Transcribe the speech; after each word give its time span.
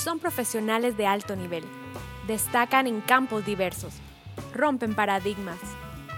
son 0.00 0.18
profesionales 0.18 0.96
de 0.96 1.06
alto 1.06 1.36
nivel. 1.36 1.64
Destacan 2.26 2.86
en 2.86 3.02
campos 3.02 3.44
diversos, 3.44 3.94
rompen 4.54 4.94
paradigmas, 4.94 5.58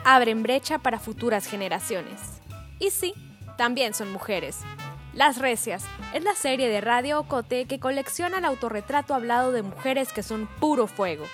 abren 0.05 0.43
brecha 0.43 0.79
para 0.79 1.01
futuras 1.01 1.47
generaciones. 1.47 2.21
Y 2.79 2.91
sí, 2.91 3.13
también 3.59 3.93
son 3.93 4.13
mujeres. 4.13 4.61
Las 5.15 5.39
Recias 5.39 5.85
es 6.15 6.23
la 6.23 6.35
serie 6.35 6.69
de 6.69 6.81
Radio 6.81 7.21
Ocote 7.21 7.67
que 7.67 7.81
colecciona 7.81 8.39
el 8.39 8.45
autorretrato 8.45 9.15
hablado 9.15 9.53
de 9.53 9.63
mujeres 9.63 10.13
que 10.13 10.23
son 10.23 10.49
puro 10.61 10.87
fuego. 10.87 11.25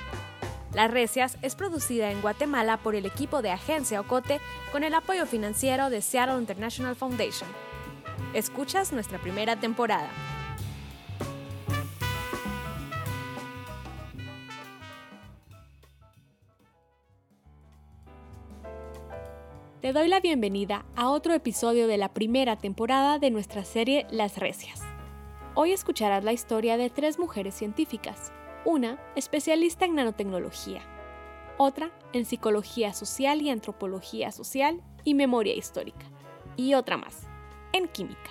Las 0.72 0.90
Recias 0.90 1.38
es 1.42 1.54
producida 1.54 2.10
en 2.10 2.20
Guatemala 2.20 2.78
por 2.78 2.94
el 2.94 3.06
equipo 3.06 3.42
de 3.42 3.50
Agencia 3.50 4.00
Ocote 4.00 4.40
con 4.72 4.84
el 4.84 4.94
apoyo 4.94 5.26
financiero 5.26 5.90
de 5.90 6.02
Seattle 6.02 6.38
International 6.38 6.96
Foundation. 6.96 7.48
Escuchas 8.32 8.92
nuestra 8.92 9.18
primera 9.18 9.56
temporada. 9.56 10.08
Te 19.80 19.92
doy 19.92 20.08
la 20.08 20.18
bienvenida 20.18 20.84
a 20.96 21.08
otro 21.08 21.34
episodio 21.34 21.86
de 21.86 21.98
la 21.98 22.12
primera 22.12 22.56
temporada 22.56 23.20
de 23.20 23.30
nuestra 23.30 23.64
serie 23.64 24.08
Las 24.10 24.36
Recias. 24.36 24.82
Hoy 25.54 25.70
escucharás 25.70 26.24
la 26.24 26.32
historia 26.32 26.76
de 26.76 26.90
tres 26.90 27.16
mujeres 27.16 27.54
científicas, 27.54 28.32
una 28.64 28.98
especialista 29.14 29.84
en 29.84 29.94
nanotecnología, 29.94 30.82
otra 31.58 31.92
en 32.12 32.24
psicología 32.24 32.92
social 32.92 33.40
y 33.40 33.50
antropología 33.50 34.32
social 34.32 34.82
y 35.04 35.14
memoria 35.14 35.54
histórica, 35.54 36.06
y 36.56 36.74
otra 36.74 36.96
más, 36.96 37.28
en 37.72 37.86
química. 37.86 38.30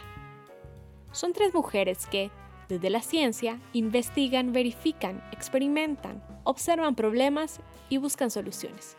Son 1.13 1.31
tres 1.31 1.53
mujeres 1.53 2.07
que, 2.07 2.29
desde 2.67 2.89
la 2.89 3.02
ciencia, 3.02 3.61
investigan, 3.72 4.52
verifican, 4.52 5.23
experimentan, 5.31 6.22
observan 6.44 6.95
problemas 6.95 7.61
y 7.88 8.00
buscan 8.00 8.31
soluciones. 8.31 8.97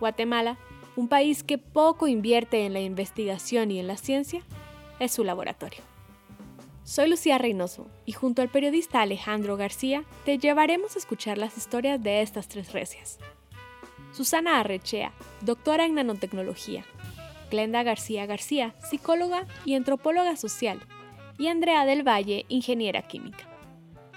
Guatemala 0.00 0.58
un 0.96 1.08
país 1.08 1.42
que 1.42 1.58
poco 1.58 2.06
invierte 2.06 2.66
en 2.66 2.72
la 2.72 2.80
investigación 2.80 3.70
y 3.70 3.80
en 3.80 3.86
la 3.86 3.96
ciencia, 3.96 4.42
es 4.98 5.12
su 5.12 5.24
laboratorio. 5.24 5.80
Soy 6.84 7.08
Lucía 7.08 7.38
Reynoso 7.38 7.86
y 8.04 8.12
junto 8.12 8.42
al 8.42 8.48
periodista 8.48 9.00
Alejandro 9.00 9.56
García 9.56 10.04
te 10.24 10.38
llevaremos 10.38 10.96
a 10.96 10.98
escuchar 10.98 11.38
las 11.38 11.56
historias 11.56 12.02
de 12.02 12.22
estas 12.22 12.48
tres 12.48 12.72
recias. 12.72 13.18
Susana 14.12 14.60
Arrechea, 14.60 15.12
doctora 15.40 15.86
en 15.86 15.94
nanotecnología. 15.94 16.84
Glenda 17.50 17.82
García 17.82 18.26
García, 18.26 18.74
psicóloga 18.78 19.46
y 19.64 19.74
antropóloga 19.74 20.36
social. 20.36 20.80
Y 21.38 21.46
Andrea 21.46 21.86
del 21.86 22.06
Valle, 22.06 22.44
ingeniera 22.48 23.02
química. 23.02 23.48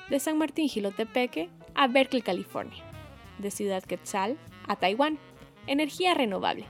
De 0.10 0.20
San 0.20 0.38
Martín 0.38 0.68
Gilotepeque 0.68 1.50
a 1.76 1.88
Berkeley, 1.88 2.22
California. 2.22 2.84
De 3.40 3.52
Ciudad 3.52 3.84
Quetzal 3.84 4.38
a 4.68 4.76
Taiwán 4.76 5.20
energía 5.68 6.14
renovable, 6.14 6.66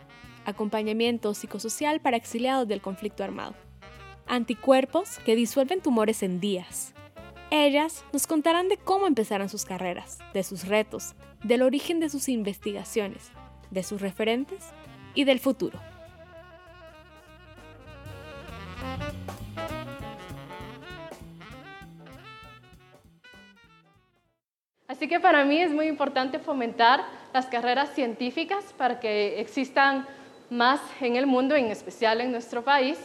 acompañamiento 0.46 1.34
psicosocial 1.34 2.00
para 2.00 2.18
exiliados 2.18 2.68
del 2.68 2.82
conflicto 2.82 3.24
armado, 3.24 3.56
anticuerpos 4.28 5.20
que 5.26 5.36
disuelven 5.36 5.82
tumores 5.82 6.24
en 6.24 6.40
días. 6.40 6.94
Ellas 7.52 8.04
nos 8.12 8.28
contarán 8.28 8.70
de 8.70 8.78
cómo 8.78 9.08
empezaron 9.08 9.50
sus 9.50 9.66
carreras, 9.66 10.20
de 10.34 10.44
sus 10.44 10.68
retos, 10.68 11.16
del 11.44 11.62
origen 11.62 12.00
de 12.00 12.10
sus 12.10 12.28
investigaciones, 12.28 13.32
de 13.72 13.84
sus 13.84 14.02
referentes 14.02 14.64
y 15.14 15.26
del 15.26 15.40
futuro. 15.40 15.80
Así 24.96 25.10
que 25.10 25.20
para 25.20 25.44
mí 25.44 25.60
es 25.60 25.72
muy 25.72 25.88
importante 25.88 26.40
fomentar 26.40 27.04
las 27.34 27.48
carreras 27.48 27.94
científicas 27.94 28.64
para 28.78 28.98
que 28.98 29.42
existan 29.42 30.08
más 30.50 30.80
en 31.02 31.18
el 31.18 31.26
mundo, 31.26 31.54
en 31.54 31.66
especial 31.66 32.22
en 32.22 32.32
nuestro 32.32 32.64
país, 32.64 32.98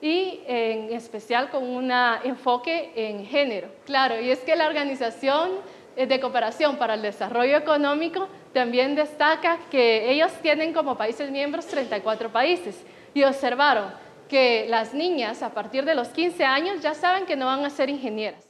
y 0.00 0.40
en 0.46 0.94
especial 0.94 1.50
con 1.50 1.62
un 1.62 1.92
enfoque 2.24 2.90
en 2.96 3.26
género. 3.26 3.68
Claro, 3.84 4.18
y 4.18 4.30
es 4.30 4.38
que 4.38 4.56
la 4.56 4.66
Organización 4.66 5.50
de 5.94 6.20
Cooperación 6.20 6.78
para 6.78 6.94
el 6.94 7.02
Desarrollo 7.02 7.58
Económico 7.58 8.28
también 8.54 8.94
destaca 8.94 9.58
que 9.70 10.10
ellos 10.10 10.32
tienen 10.40 10.72
como 10.72 10.96
países 10.96 11.30
miembros 11.30 11.66
34 11.66 12.32
países 12.32 12.82
y 13.12 13.24
observaron 13.24 13.92
que 14.30 14.64
las 14.70 14.94
niñas 14.94 15.42
a 15.42 15.52
partir 15.52 15.84
de 15.84 15.94
los 15.94 16.08
15 16.08 16.44
años 16.44 16.80
ya 16.80 16.94
saben 16.94 17.26
que 17.26 17.36
no 17.36 17.44
van 17.44 17.62
a 17.66 17.68
ser 17.68 17.90
ingenieras. 17.90 18.42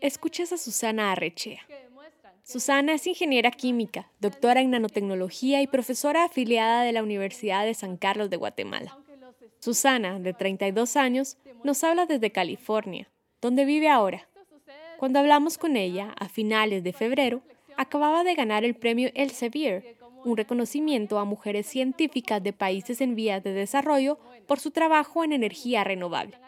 Escuchas 0.00 0.52
a 0.52 0.56
Susana 0.56 1.12
Arrechea. 1.12 1.60
Susana 2.44 2.94
es 2.94 3.06
ingeniera 3.06 3.52
química, 3.52 4.10
doctora 4.18 4.60
en 4.60 4.70
nanotecnología 4.70 5.62
y 5.62 5.68
profesora 5.68 6.24
afiliada 6.24 6.82
de 6.82 6.92
la 6.92 7.02
Universidad 7.02 7.64
de 7.64 7.72
San 7.72 7.96
Carlos 7.96 8.30
de 8.30 8.36
Guatemala. 8.36 8.98
Susana, 9.60 10.18
de 10.18 10.32
32 10.34 10.96
años, 10.96 11.38
nos 11.62 11.84
habla 11.84 12.04
desde 12.06 12.32
California, 12.32 13.08
donde 13.40 13.64
vive 13.64 13.88
ahora. 13.88 14.28
Cuando 14.98 15.20
hablamos 15.20 15.56
con 15.56 15.76
ella, 15.76 16.14
a 16.18 16.28
finales 16.28 16.82
de 16.82 16.92
febrero, 16.92 17.42
acababa 17.76 18.24
de 18.24 18.34
ganar 18.34 18.64
el 18.64 18.74
premio 18.74 19.10
Elsevier, 19.14 19.96
un 20.24 20.36
reconocimiento 20.36 21.20
a 21.20 21.24
mujeres 21.24 21.66
científicas 21.66 22.42
de 22.42 22.52
países 22.52 23.00
en 23.00 23.14
vías 23.14 23.42
de 23.44 23.52
desarrollo 23.52 24.18
por 24.48 24.58
su 24.58 24.72
trabajo 24.72 25.22
en 25.22 25.32
energía 25.32 25.84
renovable. 25.84 26.38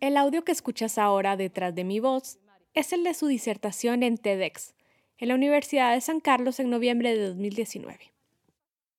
El 0.00 0.16
audio 0.16 0.42
que 0.42 0.52
escuchas 0.52 0.96
ahora 0.96 1.36
detrás 1.36 1.74
de 1.74 1.84
mi 1.84 2.00
voz 2.00 2.38
es 2.72 2.94
el 2.94 3.04
de 3.04 3.14
su 3.14 3.26
disertación 3.26 4.02
en 4.02 4.16
TEDx, 4.18 4.74
en 5.24 5.28
la 5.28 5.36
Universidad 5.36 5.94
de 5.94 6.02
San 6.02 6.20
Carlos 6.20 6.60
en 6.60 6.68
noviembre 6.68 7.16
de 7.16 7.28
2019. 7.28 8.12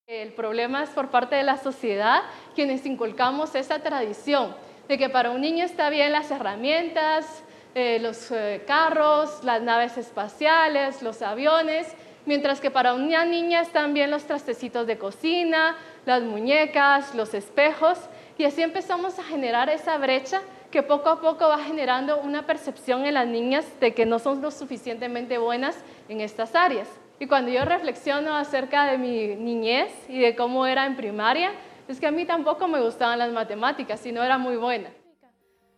El 0.07 0.33
problema 0.33 0.83
es 0.83 0.89
por 0.89 1.11
parte 1.11 1.35
de 1.35 1.43
la 1.43 1.57
sociedad 1.57 2.23
quienes 2.55 2.83
inculcamos 2.87 3.53
esa 3.53 3.83
tradición 3.83 4.55
de 4.87 4.97
que 4.97 5.07
para 5.09 5.29
un 5.29 5.41
niño 5.41 5.63
está 5.63 5.91
bien 5.91 6.11
las 6.11 6.31
herramientas, 6.31 7.43
eh, 7.75 7.99
los 7.99 8.31
eh, 8.31 8.63
carros, 8.65 9.43
las 9.43 9.61
naves 9.61 9.99
espaciales, 9.99 11.03
los 11.03 11.21
aviones, 11.21 11.93
mientras 12.25 12.59
que 12.59 12.71
para 12.71 12.95
una 12.95 13.23
niña 13.25 13.61
están 13.61 13.93
bien 13.93 14.09
los 14.09 14.23
trastecitos 14.25 14.87
de 14.87 14.97
cocina, 14.97 15.77
las 16.07 16.23
muñecas, 16.23 17.13
los 17.13 17.35
espejos, 17.35 17.99
y 18.39 18.45
así 18.45 18.63
empezamos 18.63 19.19
a 19.19 19.23
generar 19.23 19.69
esa 19.69 19.99
brecha 19.99 20.41
que 20.75 20.83
poco 20.83 21.07
a 21.07 21.21
poco 21.21 21.47
va 21.47 21.59
generando 21.59 22.19
una 22.19 22.45
percepción 22.45 23.05
en 23.05 23.13
las 23.13 23.25
niñas 23.25 23.65
de 23.79 23.93
que 23.93 24.05
no 24.05 24.19
son 24.19 24.41
lo 24.41 24.51
suficientemente 24.51 25.37
buenas 25.37 25.81
en 26.09 26.19
estas 26.19 26.53
áreas. 26.53 26.89
Y 27.17 27.27
cuando 27.27 27.49
yo 27.49 27.63
reflexiono 27.63 28.35
acerca 28.35 28.85
de 28.85 28.97
mi 28.97 29.37
niñez 29.37 29.93
y 30.09 30.19
de 30.19 30.35
cómo 30.35 30.65
era 30.65 30.85
en 30.85 30.97
primaria, 30.97 31.53
es 31.87 31.97
que 31.97 32.07
a 32.07 32.11
mí 32.11 32.25
tampoco 32.25 32.67
me 32.67 32.81
gustaban 32.81 33.19
las 33.19 33.31
matemáticas 33.31 34.05
y 34.05 34.11
no 34.11 34.21
era 34.21 34.37
muy 34.37 34.57
buena. 34.57 34.89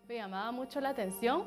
Me 0.08 0.16
llamaba 0.16 0.52
mucho 0.52 0.81
la 0.81 0.90
atención 0.90 1.44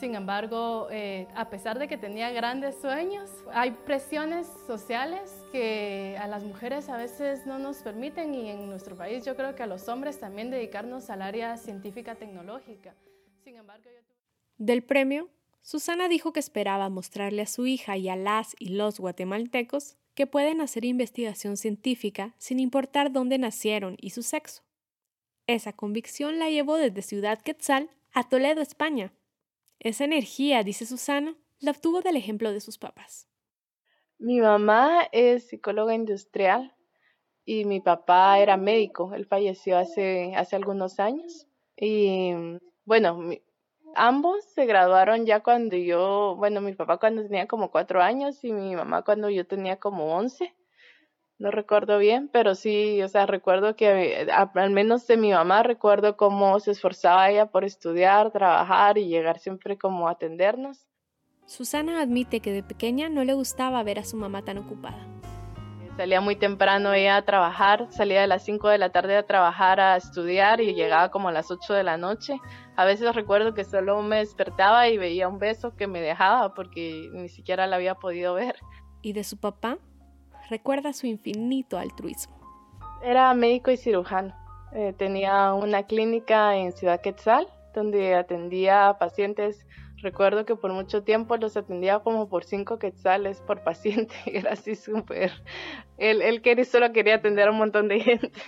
sin 0.00 0.14
embargo, 0.14 0.88
eh, 0.90 1.28
a 1.34 1.50
pesar 1.50 1.78
de 1.78 1.86
que 1.86 1.98
tenía 1.98 2.30
grandes 2.30 2.74
sueños, 2.80 3.28
hay 3.52 3.72
presiones 3.72 4.46
sociales 4.66 5.30
que 5.52 6.16
a 6.18 6.26
las 6.26 6.42
mujeres 6.42 6.88
a 6.88 6.96
veces 6.96 7.46
no 7.46 7.58
nos 7.58 7.82
permiten 7.82 8.34
y 8.34 8.48
en 8.48 8.66
nuestro 8.66 8.96
país 8.96 9.26
yo 9.26 9.36
creo 9.36 9.54
que 9.54 9.62
a 9.62 9.66
los 9.66 9.88
hombres 9.88 10.18
también 10.18 10.50
dedicarnos 10.50 11.10
al 11.10 11.20
área 11.20 11.58
científica 11.58 12.14
tecnológica. 12.14 12.96
Sin 13.44 13.56
embargo, 13.56 13.90
Del 14.56 14.82
premio, 14.82 15.28
Susana 15.60 16.08
dijo 16.08 16.32
que 16.32 16.40
esperaba 16.40 16.88
mostrarle 16.88 17.42
a 17.42 17.46
su 17.46 17.66
hija 17.66 17.98
y 17.98 18.08
a 18.08 18.16
las 18.16 18.56
y 18.58 18.70
los 18.70 18.98
guatemaltecos 18.98 19.98
que 20.14 20.26
pueden 20.26 20.62
hacer 20.62 20.86
investigación 20.86 21.58
científica 21.58 22.34
sin 22.38 22.58
importar 22.58 23.12
dónde 23.12 23.36
nacieron 23.36 23.96
y 24.00 24.10
su 24.10 24.22
sexo. 24.22 24.62
Esa 25.46 25.74
convicción 25.74 26.38
la 26.38 26.48
llevó 26.48 26.76
desde 26.76 27.02
Ciudad 27.02 27.40
Quetzal 27.42 27.90
a 28.12 28.28
Toledo, 28.28 28.62
España, 28.62 29.12
esa 29.80 30.04
energía, 30.04 30.62
dice 30.62 30.86
Susana, 30.86 31.34
la 31.58 31.72
obtuvo 31.72 32.00
del 32.00 32.16
ejemplo 32.16 32.52
de 32.52 32.60
sus 32.60 32.78
papás. 32.78 33.28
Mi 34.18 34.40
mamá 34.40 35.08
es 35.12 35.48
psicóloga 35.48 35.94
industrial 35.94 36.74
y 37.44 37.64
mi 37.64 37.80
papá 37.80 38.38
era 38.38 38.56
médico. 38.56 39.14
Él 39.14 39.26
falleció 39.26 39.78
hace, 39.78 40.34
hace 40.36 40.56
algunos 40.56 41.00
años. 41.00 41.46
Y 41.76 42.32
bueno, 42.84 43.18
ambos 43.94 44.44
se 44.44 44.66
graduaron 44.66 45.24
ya 45.24 45.42
cuando 45.42 45.76
yo, 45.76 46.36
bueno, 46.36 46.60
mi 46.60 46.74
papá 46.74 46.98
cuando 46.98 47.22
tenía 47.22 47.48
como 47.48 47.70
cuatro 47.70 48.02
años 48.02 48.44
y 48.44 48.52
mi 48.52 48.76
mamá 48.76 49.02
cuando 49.02 49.30
yo 49.30 49.46
tenía 49.46 49.78
como 49.78 50.14
once 50.14 50.54
no 51.40 51.50
recuerdo 51.50 51.98
bien, 51.98 52.28
pero 52.30 52.54
sí, 52.54 53.02
o 53.02 53.08
sea, 53.08 53.24
recuerdo 53.24 53.74
que 53.74 54.28
al 54.30 54.70
menos 54.70 55.06
de 55.06 55.16
mi 55.16 55.32
mamá 55.32 55.62
recuerdo 55.62 56.16
cómo 56.16 56.60
se 56.60 56.72
esforzaba 56.72 57.30
ella 57.30 57.46
por 57.46 57.64
estudiar, 57.64 58.30
trabajar 58.30 58.98
y 58.98 59.08
llegar 59.08 59.38
siempre 59.38 59.78
como 59.78 60.06
a 60.06 60.12
atendernos. 60.12 60.86
Susana 61.46 62.02
admite 62.02 62.40
que 62.40 62.52
de 62.52 62.62
pequeña 62.62 63.08
no 63.08 63.24
le 63.24 63.32
gustaba 63.32 63.82
ver 63.82 63.98
a 63.98 64.04
su 64.04 64.18
mamá 64.18 64.42
tan 64.42 64.58
ocupada. 64.58 65.06
Salía 65.96 66.20
muy 66.20 66.36
temprano 66.36 66.92
ella 66.92 67.16
a 67.16 67.24
trabajar, 67.24 67.86
salía 67.90 68.20
de 68.20 68.26
las 68.26 68.44
5 68.44 68.68
de 68.68 68.78
la 68.78 68.92
tarde 68.92 69.16
a 69.16 69.26
trabajar 69.26 69.80
a 69.80 69.96
estudiar 69.96 70.60
y 70.60 70.74
llegaba 70.74 71.10
como 71.10 71.30
a 71.30 71.32
las 71.32 71.50
8 71.50 71.72
de 71.72 71.82
la 71.82 71.96
noche. 71.96 72.38
A 72.76 72.84
veces 72.84 73.14
recuerdo 73.14 73.54
que 73.54 73.64
solo 73.64 74.00
me 74.02 74.18
despertaba 74.18 74.88
y 74.88 74.98
veía 74.98 75.26
un 75.26 75.38
beso 75.38 75.74
que 75.74 75.86
me 75.86 76.02
dejaba 76.02 76.52
porque 76.52 77.08
ni 77.12 77.30
siquiera 77.30 77.66
la 77.66 77.76
había 77.76 77.94
podido 77.94 78.34
ver. 78.34 78.56
¿Y 79.02 79.14
de 79.14 79.24
su 79.24 79.38
papá? 79.38 79.78
Recuerda 80.50 80.92
su 80.92 81.06
infinito 81.06 81.78
altruismo. 81.78 82.34
Era 83.02 83.32
médico 83.32 83.70
y 83.70 83.76
cirujano. 83.76 84.34
Eh, 84.74 84.94
tenía 84.98 85.54
una 85.54 85.84
clínica 85.84 86.56
en 86.56 86.72
Ciudad 86.72 87.00
Quetzal 87.00 87.48
donde 87.72 88.14
atendía 88.14 88.88
a 88.88 88.98
pacientes 88.98 89.64
Recuerdo 90.02 90.46
que 90.46 90.56
por 90.56 90.72
mucho 90.72 91.02
tiempo 91.02 91.36
los 91.36 91.56
atendía 91.56 92.00
como 92.00 92.28
por 92.28 92.44
cinco 92.44 92.78
quetzales 92.78 93.40
por 93.40 93.62
paciente. 93.64 94.14
Era 94.26 94.52
así 94.52 94.74
súper. 94.74 95.32
Él, 95.98 96.22
él 96.22 96.42
quería, 96.42 96.64
solo 96.64 96.92
quería 96.92 97.16
atender 97.16 97.48
a 97.48 97.50
un 97.50 97.58
montón 97.58 97.88
de 97.88 98.00
gente. 98.00 98.40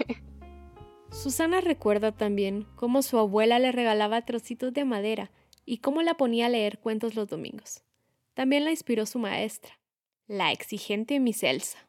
Susana 1.11 1.61
recuerda 1.61 2.13
también 2.13 2.67
cómo 2.75 3.03
su 3.03 3.19
abuela 3.19 3.59
le 3.59 3.71
regalaba 3.71 4.25
trocitos 4.25 4.73
de 4.73 4.87
madera 4.87 5.31
y 5.67 5.79
cómo 5.79 6.01
la 6.03 6.15
ponía 6.15 6.47
a 6.47 6.49
leer 6.49 6.79
cuentos 6.79 7.15
los 7.15 7.29
domingos. 7.29 7.85
También 8.33 8.65
la 8.65 8.71
inspiró 8.71 9.05
su 9.05 9.19
maestra, 9.19 9.79
la 10.27 10.53
exigente 10.53 11.21
Miss 11.21 11.43
Elsa. 11.43 11.87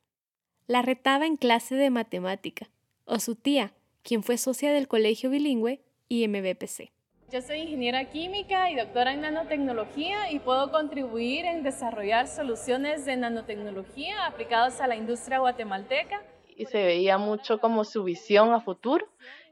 La 0.65 0.81
retaba 0.81 1.25
en 1.25 1.35
clase 1.35 1.75
de 1.75 1.89
matemática, 1.89 2.69
o 3.05 3.19
su 3.19 3.35
tía, 3.35 3.73
quien 4.01 4.23
fue 4.23 4.37
socia 4.37 4.71
del 4.71 4.87
colegio 4.87 5.29
bilingüe 5.29 5.81
y 6.07 6.25
MBPC. 6.27 6.91
Yo 7.31 7.41
soy 7.41 7.59
ingeniera 7.59 8.09
química 8.09 8.71
y 8.71 8.75
doctora 8.75 9.11
en 9.11 9.21
nanotecnología 9.21 10.31
y 10.31 10.39
puedo 10.39 10.71
contribuir 10.71 11.45
en 11.45 11.63
desarrollar 11.63 12.27
soluciones 12.27 13.05
de 13.05 13.17
nanotecnología 13.17 14.25
aplicadas 14.25 14.79
a 14.79 14.87
la 14.87 14.95
industria 14.95 15.39
guatemalteca. 15.39 16.21
Y 16.55 16.65
se 16.65 16.83
veía 16.83 17.17
mucho 17.17 17.59
como 17.59 17.83
su 17.83 18.03
visión 18.03 18.53
a 18.53 18.61
futuro 18.61 19.07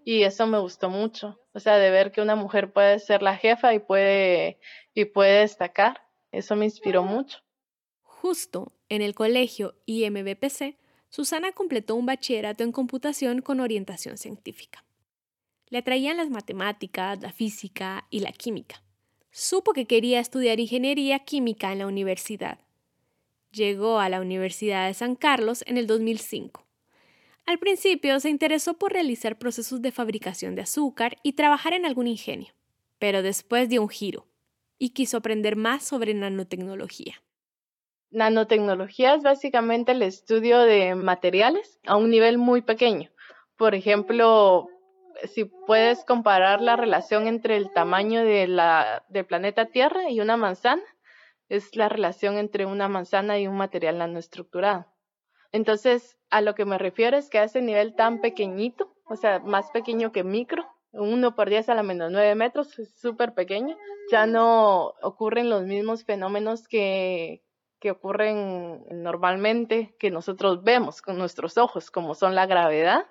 y 0.06 0.24
eso 0.24 0.48
me 0.48 0.60
gustó 0.60 0.90
mucho. 0.90 1.40
O 1.54 1.60
sea, 1.60 1.78
de 1.78 1.90
ver 1.90 2.12
que 2.12 2.22
una 2.22 2.36
mujer 2.36 2.72
puede 2.72 3.00
ser 3.00 3.22
la 3.22 3.36
jefa 3.36 3.74
y 3.74 3.80
puede, 3.80 4.60
y 4.94 5.06
puede 5.06 5.42
destacar. 5.42 6.08
Eso 6.32 6.56
me 6.56 6.66
inspiró 6.66 7.04
mucho. 7.04 7.40
Justo 8.04 8.72
en 8.88 9.02
el 9.02 9.16
colegio 9.16 9.76
IMBPC, 9.88 10.78
Susana 11.12 11.52
completó 11.52 11.96
un 11.96 12.06
bachillerato 12.06 12.64
en 12.64 12.72
computación 12.72 13.42
con 13.42 13.60
orientación 13.60 14.18
científica. 14.18 14.86
Le 15.68 15.80
atraían 15.80 16.16
las 16.16 16.30
matemáticas, 16.30 17.22
la 17.22 17.34
física 17.34 18.08
y 18.10 18.22
la 18.22 18.32
química. 18.32 18.82
Supo 19.30 19.74
que 19.74 19.88
quería 19.88 20.22
estudiar 20.22 20.62
ingeniería 20.62 21.20
química 21.20 21.74
en 21.74 21.80
la 21.80 21.88
universidad. 21.88 22.60
Llegó 23.52 24.00
a 24.00 24.08
la 24.08 24.22
Universidad 24.22 24.88
de 24.88 24.94
San 24.94 25.18
Carlos 25.18 25.66
en 25.68 25.76
el 25.76 25.86
2005. 25.86 26.66
Al 27.46 27.60
principio 27.60 28.18
se 28.22 28.30
interesó 28.30 28.76
por 28.76 28.94
realizar 28.94 29.38
procesos 29.38 29.82
de 29.82 29.92
fabricación 29.92 30.56
de 30.56 30.62
azúcar 30.62 31.18
y 31.24 31.34
trabajar 31.34 31.74
en 31.74 31.86
algún 31.86 32.08
ingenio, 32.08 32.54
pero 33.00 33.22
después 33.22 33.68
dio 33.68 33.82
un 33.82 33.90
giro 33.90 34.28
y 34.78 34.92
quiso 34.92 35.18
aprender 35.18 35.58
más 35.58 35.84
sobre 35.84 36.14
nanotecnología. 36.14 37.22
Nanotecnología 38.12 39.16
es 39.16 39.24
básicamente 39.24 39.94
el 39.94 40.02
estudio 40.02 40.60
de 40.60 40.96
materiales 40.96 41.80
a 41.88 41.96
un 41.96 42.10
nivel 42.10 42.38
muy 42.38 42.62
pequeño. 42.62 43.10
Por 43.58 43.74
ejemplo, 43.74 44.68
si 45.24 45.46
puedes 45.46 46.04
comparar 46.04 46.62
la 46.62 46.76
relación 46.76 47.28
entre 47.28 47.56
el 47.56 47.72
tamaño 47.72 48.24
de 48.24 48.48
la, 48.48 49.06
del 49.08 49.26
planeta 49.26 49.68
Tierra 49.68 50.10
y 50.10 50.20
una 50.20 50.36
manzana, 50.36 50.84
es 51.48 51.76
la 51.76 51.88
relación 51.90 52.38
entre 52.38 52.66
una 52.66 52.90
manzana 52.90 53.40
y 53.40 53.48
un 53.48 53.56
material 53.56 53.98
nanoestructurado. 53.98 54.88
Entonces, 55.54 56.18
a 56.30 56.42
lo 56.42 56.56
que 56.56 56.66
me 56.66 56.78
refiero 56.78 57.18
es 57.18 57.30
que 57.30 57.40
a 57.40 57.44
ese 57.46 57.62
nivel 57.62 57.96
tan 57.96 58.20
pequeñito, 58.20 58.94
o 59.06 59.16
sea, 59.16 59.40
más 59.40 59.70
pequeño 59.72 60.12
que 60.12 60.24
micro, 60.24 60.66
1 60.94 61.36
por 61.36 61.50
10 61.50 61.70
a 61.70 61.76
la 61.76 61.84
menos 61.84 62.12
9 62.12 62.36
metros, 62.36 62.78
es 62.80 62.94
súper 62.96 63.34
pequeño, 63.34 63.78
ya 64.12 64.26
no 64.26 64.94
ocurren 65.02 65.50
los 65.50 65.64
mismos 65.64 66.04
fenómenos 66.04 66.68
que, 66.68 67.44
que 67.82 67.90
ocurren 67.90 68.86
normalmente, 68.92 69.96
que 70.00 70.12
nosotros 70.12 70.64
vemos 70.64 71.02
con 71.02 71.18
nuestros 71.18 71.58
ojos, 71.58 71.90
como 71.90 72.14
son 72.14 72.36
la 72.36 72.46
gravedad 72.46 73.08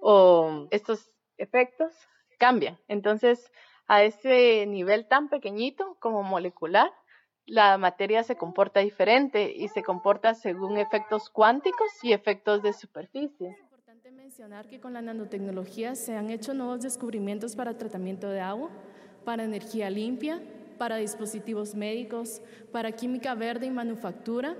o 0.00 0.66
estos 0.72 1.12
efectos 1.38 1.94
cambian. 2.36 2.78
Entonces, 2.88 3.52
a 3.86 4.02
ese 4.02 4.66
nivel 4.66 5.06
tan 5.06 5.28
pequeñito 5.28 5.96
como 6.00 6.24
molecular, 6.24 6.90
la 7.46 7.78
materia 7.78 8.24
se 8.24 8.36
comporta 8.36 8.80
diferente 8.80 9.52
y 9.54 9.68
se 9.68 9.84
comporta 9.84 10.34
según 10.34 10.78
efectos 10.78 11.30
cuánticos 11.30 11.88
y 12.02 12.12
efectos 12.12 12.60
de 12.62 12.72
superficie. 12.72 13.50
Es 13.50 13.60
importante 13.60 14.10
mencionar 14.10 14.66
que 14.66 14.80
con 14.80 14.94
la 14.94 15.02
nanotecnología 15.02 15.94
se 15.94 16.16
han 16.16 16.30
hecho 16.30 16.54
nuevos 16.54 16.80
descubrimientos 16.80 17.54
para 17.54 17.78
tratamiento 17.78 18.28
de 18.28 18.40
agua, 18.40 18.70
para 19.24 19.44
energía 19.44 19.90
limpia, 19.90 20.42
para 20.82 20.96
dispositivos 20.96 21.76
médicos, 21.76 22.42
para 22.72 22.90
química 22.90 23.36
verde 23.36 23.66
y 23.66 23.70
manufactura, 23.70 24.56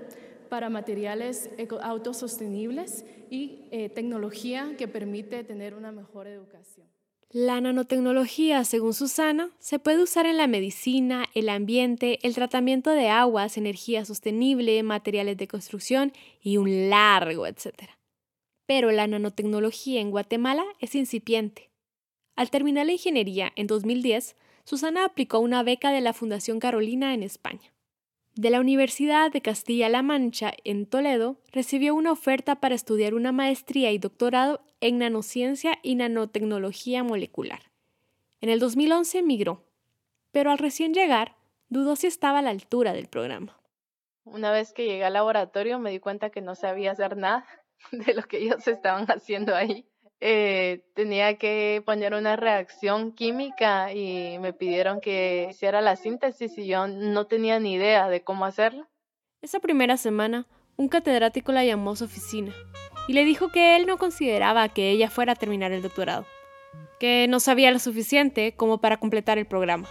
para 0.47 0.69
materiales 0.69 1.49
autosostenibles 1.81 3.03
y 3.29 3.67
eh, 3.71 3.89
tecnología 3.89 4.73
que 4.77 4.87
permite 4.87 5.43
tener 5.43 5.73
una 5.73 5.91
mejor 5.91 6.27
educación. 6.27 6.87
La 7.29 7.59
nanotecnología, 7.59 8.63
según 8.63 8.93
Susana, 8.93 9.49
se 9.59 9.79
puede 9.79 10.01
usar 10.01 10.25
en 10.25 10.37
la 10.37 10.47
medicina, 10.47 11.25
el 11.33 11.49
ambiente, 11.49 12.19
el 12.25 12.35
tratamiento 12.35 12.91
de 12.91 13.09
aguas, 13.09 13.57
energía 13.57 14.05
sostenible, 14.05 14.81
materiales 14.81 15.35
de 15.35 15.49
construcción 15.49 16.13
y 16.41 16.55
un 16.55 16.89
largo 16.89 17.47
etcétera. 17.47 17.99
Pero 18.65 18.91
la 18.91 19.07
nanotecnología 19.07 19.99
en 19.99 20.11
Guatemala 20.11 20.63
es 20.79 20.95
incipiente. 20.95 21.69
Al 22.37 22.49
terminar 22.49 22.85
la 22.85 22.93
ingeniería 22.93 23.51
en 23.57 23.67
2010, 23.67 24.37
Susana 24.65 25.05
aplicó 25.05 25.39
una 25.39 25.63
beca 25.63 25.91
de 25.91 26.01
la 26.01 26.13
Fundación 26.13 26.59
Carolina 26.59 27.13
en 27.13 27.23
España. 27.23 27.73
De 28.35 28.49
la 28.49 28.59
Universidad 28.59 29.31
de 29.31 29.41
Castilla-La 29.41 30.01
Mancha 30.01 30.53
en 30.63 30.87
Toledo, 30.87 31.37
recibió 31.51 31.93
una 31.93 32.11
oferta 32.11 32.55
para 32.55 32.73
estudiar 32.73 33.13
una 33.13 33.31
maestría 33.31 33.91
y 33.91 33.99
doctorado 33.99 34.61
en 34.81 34.97
nanociencia 34.97 35.77
y 35.83 35.95
nanotecnología 35.95 37.03
molecular. 37.03 37.71
En 38.41 38.49
el 38.49 38.59
2011 38.59 39.19
emigró, 39.19 39.63
pero 40.31 40.49
al 40.49 40.57
recién 40.57 40.93
llegar 40.93 41.35
dudó 41.69 41.95
si 41.95 42.07
estaba 42.07 42.39
a 42.39 42.41
la 42.41 42.49
altura 42.49 42.93
del 42.93 43.07
programa. 43.07 43.55
Una 44.25 44.51
vez 44.51 44.73
que 44.73 44.85
llegué 44.85 45.03
al 45.03 45.13
laboratorio 45.13 45.77
me 45.77 45.91
di 45.91 45.99
cuenta 45.99 46.29
que 46.29 46.41
no 46.41 46.55
sabía 46.55 46.91
hacer 46.91 47.17
nada 47.17 47.45
de 47.91 48.13
lo 48.13 48.23
que 48.23 48.37
ellos 48.37 48.67
estaban 48.67 49.05
haciendo 49.11 49.55
ahí. 49.55 49.85
Eh, 50.25 50.85
tenía 50.93 51.37
que 51.37 51.83
poner 51.85 52.13
una 52.13 52.37
reacción 52.37 53.11
química 53.11 53.91
y 53.91 54.39
me 54.39 54.53
pidieron 54.53 55.01
que 55.01 55.47
hiciera 55.49 55.81
la 55.81 55.97
síntesis 55.97 56.57
y 56.57 56.65
yo 56.65 56.87
no 56.87 57.27
tenía 57.27 57.59
ni 57.59 57.73
idea 57.73 58.07
de 58.07 58.23
cómo 58.23 58.45
hacerlo. 58.45 58.87
Esa 59.41 59.59
primera 59.59 59.97
semana, 59.97 60.47
un 60.77 60.87
catedrático 60.87 61.51
la 61.51 61.65
llamó 61.65 61.91
a 61.91 61.95
su 61.97 62.05
oficina 62.05 62.53
y 63.09 63.11
le 63.11 63.25
dijo 63.25 63.49
que 63.49 63.75
él 63.75 63.85
no 63.85 63.97
consideraba 63.97 64.69
que 64.69 64.91
ella 64.91 65.09
fuera 65.09 65.33
a 65.33 65.35
terminar 65.35 65.73
el 65.73 65.81
doctorado, 65.81 66.25
que 67.01 67.27
no 67.27 67.41
sabía 67.41 67.71
lo 67.71 67.79
suficiente 67.79 68.53
como 68.55 68.77
para 68.77 69.01
completar 69.01 69.37
el 69.37 69.45
programa. 69.45 69.89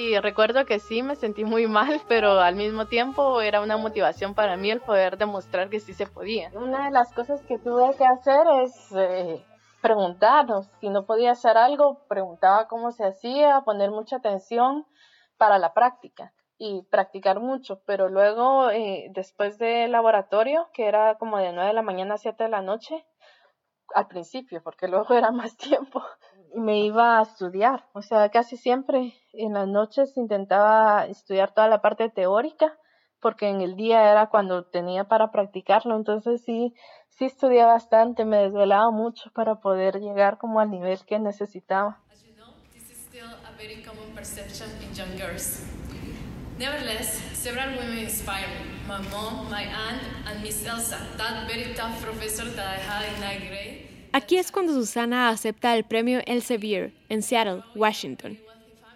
Y 0.00 0.18
recuerdo 0.18 0.64
que 0.64 0.78
sí, 0.78 1.02
me 1.02 1.14
sentí 1.14 1.44
muy 1.44 1.66
mal, 1.66 2.00
pero 2.08 2.40
al 2.40 2.56
mismo 2.56 2.86
tiempo 2.86 3.42
era 3.42 3.60
una 3.60 3.76
motivación 3.76 4.34
para 4.34 4.56
mí 4.56 4.70
el 4.70 4.80
poder 4.80 5.18
demostrar 5.18 5.68
que 5.68 5.78
sí 5.78 5.92
se 5.92 6.06
podía. 6.06 6.50
Una 6.54 6.86
de 6.86 6.90
las 6.90 7.12
cosas 7.12 7.42
que 7.42 7.58
tuve 7.58 7.94
que 7.98 8.06
hacer 8.06 8.46
es 8.62 8.92
eh, 8.96 9.44
preguntarnos. 9.82 10.70
Si 10.80 10.88
no 10.88 11.04
podía 11.04 11.32
hacer 11.32 11.58
algo, 11.58 12.06
preguntaba 12.08 12.66
cómo 12.66 12.92
se 12.92 13.04
hacía, 13.04 13.60
poner 13.60 13.90
mucha 13.90 14.16
atención 14.16 14.86
para 15.36 15.58
la 15.58 15.74
práctica 15.74 16.32
y 16.56 16.82
practicar 16.90 17.38
mucho. 17.38 17.82
Pero 17.84 18.08
luego, 18.08 18.70
eh, 18.70 19.10
después 19.10 19.58
del 19.58 19.92
laboratorio, 19.92 20.70
que 20.72 20.86
era 20.86 21.16
como 21.18 21.36
de 21.36 21.52
9 21.52 21.68
de 21.68 21.74
la 21.74 21.82
mañana 21.82 22.14
a 22.14 22.18
7 22.18 22.44
de 22.44 22.50
la 22.50 22.62
noche, 22.62 23.04
al 23.94 24.06
principio, 24.06 24.62
porque 24.62 24.88
luego 24.88 25.12
era 25.14 25.30
más 25.30 25.58
tiempo, 25.58 26.02
me 26.54 26.80
iba 26.80 27.18
a 27.18 27.22
estudiar. 27.22 27.86
O 27.92 28.02
sea, 28.02 28.28
casi 28.30 28.56
siempre 28.56 29.14
en 29.32 29.54
las 29.54 29.68
noches 29.68 30.16
intentaba 30.16 31.06
estudiar 31.06 31.52
toda 31.52 31.68
la 31.68 31.80
parte 31.80 32.08
teórica, 32.08 32.76
porque 33.20 33.48
en 33.48 33.60
el 33.60 33.76
día 33.76 34.10
era 34.10 34.28
cuando 34.28 34.64
tenía 34.64 35.04
para 35.04 35.30
practicarlo. 35.30 35.96
Entonces 35.96 36.42
sí, 36.44 36.74
sí 37.08 37.26
estudié 37.26 37.64
bastante, 37.64 38.24
me 38.24 38.38
desvelaba 38.38 38.90
mucho 38.90 39.30
para 39.32 39.56
poder 39.56 40.00
llegar 40.00 40.38
como 40.38 40.60
al 40.60 40.70
nivel 40.70 40.98
que 41.04 41.18
necesitaba. 41.18 42.00
Nevertheless, 46.60 47.08
several 47.32 47.70
women 47.78 48.00
inspire 48.00 48.46
me. 48.48 48.86
My 48.86 48.98
mom, 49.08 49.48
my 49.50 49.64
aunt, 49.64 50.02
and 50.26 50.42
Miss 50.42 50.66
Elsa, 50.66 50.98
that 51.16 51.48
very 51.48 51.72
tough 51.72 52.02
professor 52.02 52.44
that 52.50 52.66
I 52.66 52.76
had 52.76 53.14
in 53.14 53.20
ninth 53.20 53.48
grade. 53.48 53.89
Aquí 54.12 54.38
es 54.38 54.50
cuando 54.50 54.72
Susana 54.72 55.28
acepta 55.28 55.76
el 55.76 55.84
premio 55.84 56.20
Elsevier 56.26 56.92
en 57.08 57.22
Seattle, 57.22 57.62
Washington. 57.76 58.38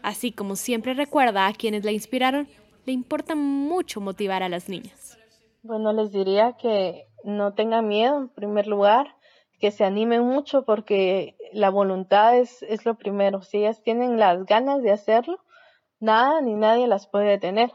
Así 0.02 0.33
como 0.33 0.56
siempre 0.56 0.92
recuerda 0.92 1.47
a 1.47 1.52
quienes 1.52 1.85
la 1.85 1.92
inspiraron 1.92 2.49
le 2.85 2.92
importa 2.92 3.35
mucho 3.37 4.00
motivar 4.00 4.42
a 4.42 4.49
las 4.49 4.68
niñas. 4.68 5.16
Bueno, 5.62 5.92
les 5.92 6.11
diría 6.11 6.56
que 6.59 7.06
no 7.23 7.54
tengan 7.54 7.87
miedo 7.87 8.18
en 8.18 8.28
primer 8.28 8.66
lugar, 8.66 9.16
que 9.61 9.71
se 9.71 9.85
animen 9.85 10.23
mucho 10.25 10.64
porque 10.64 11.37
la 11.52 11.71
voluntad 11.71 12.37
es, 12.37 12.62
es 12.64 12.85
lo 12.85 12.97
primero. 12.97 13.40
Si 13.42 13.59
ellas 13.59 13.83
tienen 13.83 14.18
las 14.18 14.44
ganas 14.44 14.83
de 14.83 14.90
hacerlo, 14.90 15.38
nada 16.00 16.40
ni 16.40 16.54
nadie 16.54 16.88
las 16.88 17.06
puede 17.06 17.26
detener. 17.26 17.73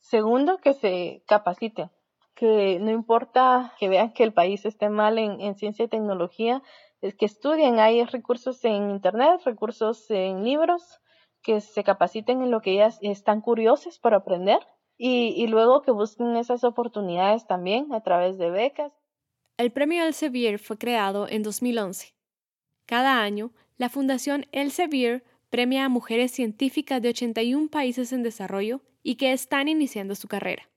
Segundo, 0.00 0.58
que 0.58 0.74
se 0.74 1.24
capaciten, 1.26 1.90
que 2.36 2.78
no 2.80 2.90
importa 2.92 3.72
que 3.80 3.88
vean 3.88 4.12
que 4.12 4.22
el 4.22 4.32
país 4.32 4.64
esté 4.64 4.88
mal 4.88 5.18
en, 5.18 5.40
en 5.40 5.56
ciencia 5.56 5.86
y 5.86 5.88
tecnología, 5.88 6.62
es 7.00 7.14
que 7.14 7.26
estudien. 7.26 7.80
Hay 7.80 8.04
recursos 8.04 8.64
en 8.64 8.90
Internet, 8.90 9.40
recursos 9.44 10.08
en 10.10 10.44
libros, 10.44 11.00
que 11.42 11.60
se 11.60 11.82
capaciten 11.82 12.42
en 12.42 12.50
lo 12.50 12.60
que 12.60 12.72
ellas 12.72 12.98
están 13.00 13.40
curiosas 13.40 13.98
por 13.98 14.14
aprender 14.14 14.58
y, 14.98 15.34
y 15.36 15.46
luego 15.46 15.82
que 15.82 15.90
busquen 15.90 16.36
esas 16.36 16.62
oportunidades 16.62 17.46
también 17.46 17.92
a 17.92 18.02
través 18.02 18.38
de 18.38 18.50
becas. 18.50 18.92
El 19.56 19.72
premio 19.72 20.04
Elsevier 20.04 20.58
fue 20.58 20.76
creado 20.76 21.28
en 21.28 21.42
2011. 21.42 22.14
Cada 22.84 23.22
año, 23.22 23.52
la 23.78 23.88
Fundación 23.88 24.46
Elsevier 24.52 25.24
premia 25.48 25.86
a 25.86 25.88
mujeres 25.88 26.32
científicas 26.32 27.00
de 27.00 27.08
81 27.08 27.68
países 27.68 28.12
en 28.12 28.22
desarrollo 28.22 28.82
y 29.02 29.14
que 29.14 29.32
están 29.32 29.68
iniciando 29.68 30.14
su 30.14 30.28
carrera. 30.28 30.68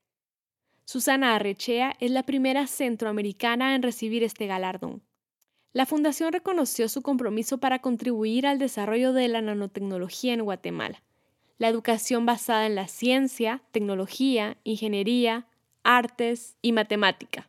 Susana 0.90 1.36
Arrechea 1.36 1.94
es 2.00 2.10
la 2.10 2.24
primera 2.24 2.66
centroamericana 2.66 3.76
en 3.76 3.82
recibir 3.84 4.24
este 4.24 4.48
galardón. 4.48 5.04
La 5.72 5.86
Fundación 5.86 6.32
reconoció 6.32 6.88
su 6.88 7.00
compromiso 7.00 7.58
para 7.58 7.78
contribuir 7.78 8.44
al 8.44 8.58
desarrollo 8.58 9.12
de 9.12 9.28
la 9.28 9.40
nanotecnología 9.40 10.34
en 10.34 10.42
Guatemala. 10.42 11.00
La 11.58 11.68
educación 11.68 12.26
basada 12.26 12.66
en 12.66 12.74
la 12.74 12.88
ciencia, 12.88 13.62
tecnología, 13.70 14.56
ingeniería, 14.64 15.46
artes 15.84 16.56
y 16.60 16.72
matemática. 16.72 17.48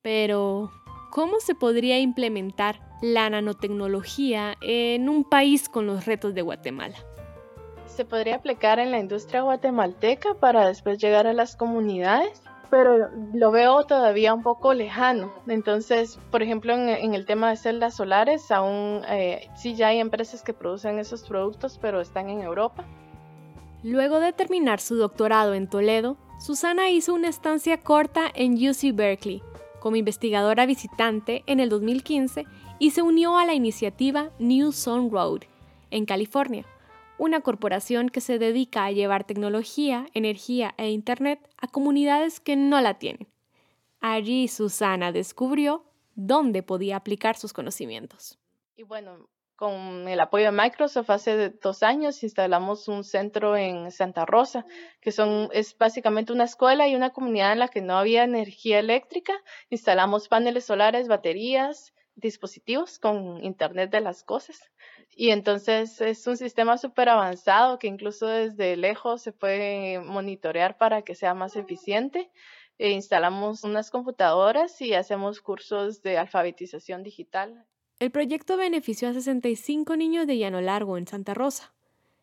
Pero, 0.00 0.72
¿cómo 1.10 1.40
se 1.40 1.54
podría 1.54 1.98
implementar 1.98 2.80
la 3.02 3.28
nanotecnología 3.28 4.56
en 4.62 5.10
un 5.10 5.24
país 5.24 5.68
con 5.68 5.86
los 5.86 6.06
retos 6.06 6.34
de 6.34 6.40
Guatemala? 6.40 6.96
Se 7.98 8.04
podría 8.04 8.36
aplicar 8.36 8.78
en 8.78 8.92
la 8.92 9.00
industria 9.00 9.40
guatemalteca 9.40 10.34
para 10.34 10.64
después 10.68 10.98
llegar 10.98 11.26
a 11.26 11.32
las 11.32 11.56
comunidades, 11.56 12.44
pero 12.70 13.08
lo 13.34 13.50
veo 13.50 13.82
todavía 13.86 14.32
un 14.34 14.44
poco 14.44 14.72
lejano. 14.72 15.32
Entonces, 15.48 16.16
por 16.30 16.44
ejemplo, 16.44 16.74
en, 16.74 17.14
el 17.14 17.26
tema 17.26 17.50
de 17.50 17.56
celdas 17.56 17.96
solares, 17.96 18.52
aún 18.52 19.02
eh, 19.08 19.50
sí 19.56 19.74
ya 19.74 19.88
hay 19.88 19.98
empresas 19.98 20.44
que 20.44 20.52
producen 20.52 21.00
esos 21.00 21.24
productos, 21.24 21.80
pero 21.82 22.00
están 22.00 22.30
en 22.30 22.42
Europa. 22.42 22.84
Luego 23.82 24.20
de 24.20 24.32
terminar 24.32 24.78
su 24.78 24.94
doctorado 24.94 25.54
en 25.54 25.66
Toledo, 25.66 26.16
Susana 26.38 26.90
hizo 26.90 27.12
una 27.14 27.26
estancia 27.26 27.78
corta 27.78 28.30
en 28.32 28.52
UC 28.54 28.94
Berkeley 28.94 29.42
como 29.80 29.96
investigadora 29.96 30.66
visitante 30.66 31.42
en 31.46 31.58
el 31.58 31.68
2015 31.68 32.46
y 32.78 32.92
se 32.92 33.02
unió 33.02 33.36
a 33.38 33.44
la 33.44 33.54
iniciativa 33.54 34.30
New 34.38 34.70
Sun 34.70 35.10
Road 35.10 35.40
en 35.90 36.06
California, 36.06 36.64
una 37.18 37.40
corporación 37.40 38.08
que 38.08 38.20
se 38.20 38.38
dedica 38.38 38.84
a 38.84 38.92
llevar 38.92 39.24
tecnología, 39.24 40.06
energía 40.14 40.74
e 40.76 40.90
Internet 40.90 41.40
a 41.58 41.68
comunidades 41.68 42.40
que 42.40 42.56
no 42.56 42.80
la 42.80 42.94
tienen. 42.98 43.28
Allí 44.00 44.48
Susana 44.48 45.12
descubrió 45.12 45.84
dónde 46.14 46.62
podía 46.62 46.96
aplicar 46.96 47.36
sus 47.36 47.52
conocimientos. 47.52 48.38
Y 48.76 48.84
bueno, 48.84 49.28
con 49.58 50.06
el 50.06 50.20
apoyo 50.20 50.46
de 50.46 50.52
Microsoft 50.52 51.10
hace 51.10 51.50
dos 51.50 51.82
años 51.82 52.22
instalamos 52.22 52.86
un 52.86 53.02
centro 53.02 53.56
en 53.56 53.90
Santa 53.90 54.24
Rosa, 54.24 54.64
que 55.00 55.10
son, 55.10 55.48
es 55.52 55.76
básicamente 55.76 56.32
una 56.32 56.44
escuela 56.44 56.86
y 56.86 56.94
una 56.94 57.10
comunidad 57.10 57.52
en 57.52 57.58
la 57.58 57.66
que 57.68 57.80
no 57.80 57.98
había 57.98 58.22
energía 58.22 58.78
eléctrica. 58.78 59.32
Instalamos 59.68 60.28
paneles 60.28 60.64
solares, 60.64 61.08
baterías, 61.08 61.92
dispositivos 62.14 63.00
con 63.00 63.42
Internet 63.42 63.90
de 63.90 64.00
las 64.00 64.22
Cosas. 64.22 64.70
Y 65.14 65.30
entonces 65.30 66.00
es 66.00 66.26
un 66.26 66.36
sistema 66.36 66.78
súper 66.78 67.08
avanzado 67.08 67.78
que 67.78 67.88
incluso 67.88 68.26
desde 68.26 68.76
lejos 68.76 69.22
se 69.22 69.32
puede 69.32 69.98
monitorear 70.00 70.78
para 70.78 71.02
que 71.02 71.14
sea 71.14 71.34
más 71.34 71.56
eficiente. 71.56 72.30
E 72.78 72.90
instalamos 72.90 73.64
unas 73.64 73.90
computadoras 73.90 74.80
y 74.80 74.94
hacemos 74.94 75.40
cursos 75.40 76.00
de 76.02 76.16
alfabetización 76.18 77.02
digital. 77.02 77.66
El 77.98 78.12
proyecto 78.12 78.56
benefició 78.56 79.08
a 79.08 79.12
65 79.12 79.96
niños 79.96 80.28
de 80.28 80.38
Llano 80.38 80.60
Largo, 80.60 80.96
en 80.96 81.08
Santa 81.08 81.34
Rosa. 81.34 81.74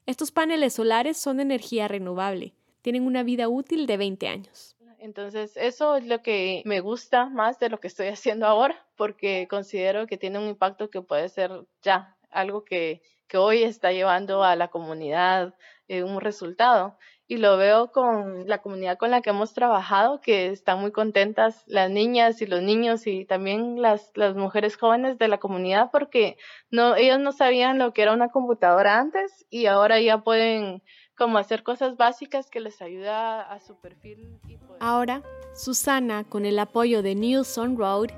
Estos 0.06 0.32
paneles 0.32 0.74
solares 0.74 1.18
son 1.18 1.38
de 1.38 1.44
energía 1.44 1.90
renovable, 1.90 2.54
tienen 2.82 3.06
una 3.06 3.24
vida 3.24 3.50
útil 3.50 3.86
de 3.88 3.98
20 3.98 4.28
años. 4.30 4.76
Entonces, 5.00 5.58
eso 5.58 5.98
es 5.98 6.06
lo 6.08 6.22
que 6.22 6.62
me 6.66 6.80
gusta 6.80 7.30
más 7.30 7.60
de 7.60 7.70
lo 7.70 7.80
que 7.80 7.88
estoy 7.88 8.08
haciendo 8.08 8.46
ahora, 8.48 8.86
porque 8.96 9.48
considero 9.50 10.08
que 10.08 10.18
tiene 10.18 10.40
un 10.40 10.48
impacto 10.48 10.90
que 10.90 11.02
puede 11.02 11.28
ser 11.28 11.52
ya 11.82 12.15
algo 12.36 12.64
que, 12.64 13.02
que 13.28 13.38
hoy 13.38 13.64
está 13.64 13.92
llevando 13.92 14.44
a 14.44 14.56
la 14.56 14.68
comunidad 14.68 15.56
eh, 15.88 16.04
un 16.04 16.22
resultado 16.22 16.98
y 17.28 17.38
lo 17.38 17.58
veo 17.58 17.92
con 17.92 18.48
la 18.48 18.62
comunidad 18.62 18.98
con 18.98 19.10
la 19.10 19.22
que 19.22 19.32
hemos 19.32 19.54
trabajado, 19.54 20.22
que 20.22 20.48
están 20.48 20.80
muy 20.80 20.92
contentas 20.92 21.64
las 21.66 21.90
niñas 21.90 22.42
y 22.42 22.46
los 22.46 22.62
niños 22.62 23.08
y 23.08 23.26
también 23.26 23.82
las, 23.82 24.12
las 24.16 24.36
mujeres 24.36 24.78
jóvenes 24.78 25.18
de 25.18 25.28
la 25.28 25.40
comunidad 25.40 25.90
porque 25.92 26.38
no, 26.70 26.96
ellos 26.96 27.20
no 27.20 27.32
sabían 27.32 27.80
lo 27.80 27.94
que 27.94 28.04
era 28.04 28.14
una 28.14 28.30
computadora 28.30 29.00
antes 29.00 29.46
y 29.50 29.66
ahora 29.66 30.00
ya 30.00 30.20
pueden 30.20 30.84
como 31.18 31.38
hacer 31.38 31.64
cosas 31.64 31.98
básicas 31.98 32.50
que 32.50 32.60
les 32.60 32.82
ayuda 32.82 33.42
a 33.42 33.60
su 33.60 33.80
perfil. 33.80 34.38
Ahora, 34.80 35.24
Susana, 35.54 36.26
con 36.26 36.46
el 36.46 36.60
apoyo 36.60 37.02
de 37.02 37.16
New 37.16 37.44
Road, 37.78 38.10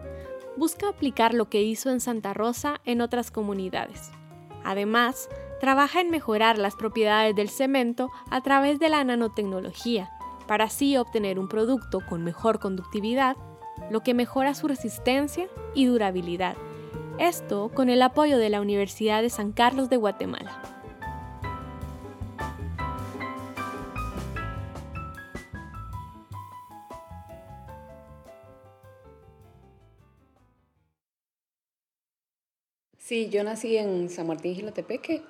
busca 0.58 0.90
aplicar 0.90 1.34
lo 1.34 1.50
que 1.50 1.62
hizo 1.62 1.90
en 1.90 2.00
Santa 2.00 2.34
Rosa 2.34 2.82
en 2.86 3.02
otras 3.02 3.32
comunidades. 3.32 4.12
Además, 4.64 5.30
trabaja 5.60 6.02
en 6.02 6.10
mejorar 6.10 6.58
las 6.58 6.76
propiedades 6.76 7.36
del 7.36 7.50
cemento 7.50 8.10
a 8.30 8.42
través 8.42 8.80
de 8.80 8.90
la 8.90 9.04
nanotecnología, 9.04 10.12
para 10.48 10.66
así 10.66 10.98
obtener 10.98 11.40
un 11.40 11.48
producto 11.48 12.00
con 12.08 12.24
mejor 12.24 12.60
conductividad, 12.60 13.38
lo 13.92 14.02
que 14.02 14.14
mejora 14.14 14.56
su 14.56 14.68
resistencia 14.68 15.48
y 15.74 15.86
durabilidad. 15.86 16.56
Esto 17.20 17.72
con 17.74 17.90
el 17.90 18.02
apoyo 18.02 18.38
de 18.38 18.50
la 18.50 18.62
Universidad 18.62 19.22
de 19.22 19.30
San 19.30 19.52
Carlos 19.52 19.90
de 19.90 19.98
Guatemala. 19.98 20.77
Sí, 33.08 33.30
yo 33.30 33.42
nací 33.42 33.78
en 33.78 34.10
San 34.10 34.28
Martín 34.28 34.54
Gilotepeque, 34.54 35.22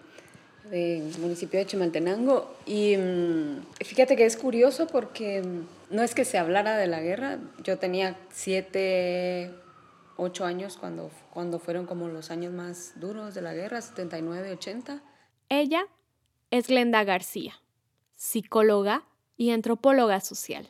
del 0.72 1.16
municipio 1.20 1.60
de 1.60 1.68
Chimaltenango. 1.68 2.58
Y 2.66 2.98
mm, 2.98 3.66
fíjate 3.86 4.16
que 4.16 4.26
es 4.26 4.36
curioso 4.36 4.88
porque 4.88 5.44
mm, 5.44 5.96
no 5.96 6.02
es 6.02 6.16
que 6.16 6.26
se 6.26 6.40
hablara 6.40 6.76
de 6.76 6.88
la 6.88 7.02
guerra. 7.02 7.38
Yo 7.64 7.78
tenía 7.78 8.18
siete, 8.32 9.52
ocho 10.16 10.44
años 10.44 10.76
cuando, 10.76 11.12
cuando 11.30 11.60
fueron 11.60 11.86
como 11.86 12.08
los 12.08 12.32
años 12.32 12.52
más 12.52 12.94
duros 12.96 13.36
de 13.36 13.44
la 13.44 13.54
guerra, 13.54 13.80
79, 13.80 14.54
80. 14.54 15.04
Ella 15.48 15.86
es 16.50 16.66
Glenda 16.66 17.04
García, 17.04 17.62
psicóloga 18.16 19.04
y 19.36 19.52
antropóloga 19.52 20.20
social. 20.22 20.68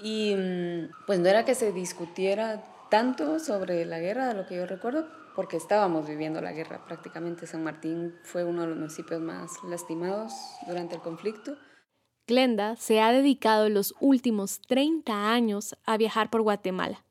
Y 0.00 0.34
mm, 0.34 0.90
pues 1.06 1.20
no 1.20 1.28
era 1.28 1.44
que 1.44 1.54
se 1.54 1.70
discutiera 1.70 2.64
tanto 2.90 3.38
sobre 3.38 3.84
la 3.84 4.00
guerra, 4.00 4.26
de 4.26 4.34
lo 4.34 4.44
que 4.44 4.56
yo 4.56 4.66
recuerdo, 4.66 5.06
porque 5.36 5.58
estábamos 5.58 6.08
viviendo 6.08 6.40
la 6.40 6.52
guerra 6.52 6.84
prácticamente. 6.86 7.46
San 7.46 7.62
Martín 7.62 8.14
fue 8.24 8.42
uno 8.42 8.62
de 8.62 8.68
los 8.68 8.78
municipios 8.78 9.20
más 9.20 9.52
lastimados 9.68 10.32
durante 10.66 10.94
el 10.94 11.02
conflicto. 11.02 11.56
Glenda 12.26 12.74
se 12.76 13.00
ha 13.00 13.12
dedicado 13.12 13.68
los 13.68 13.94
últimos 14.00 14.60
30 14.62 15.30
años 15.30 15.76
a 15.84 15.98
viajar 15.98 16.30
por 16.30 16.40
Guatemala, 16.40 17.04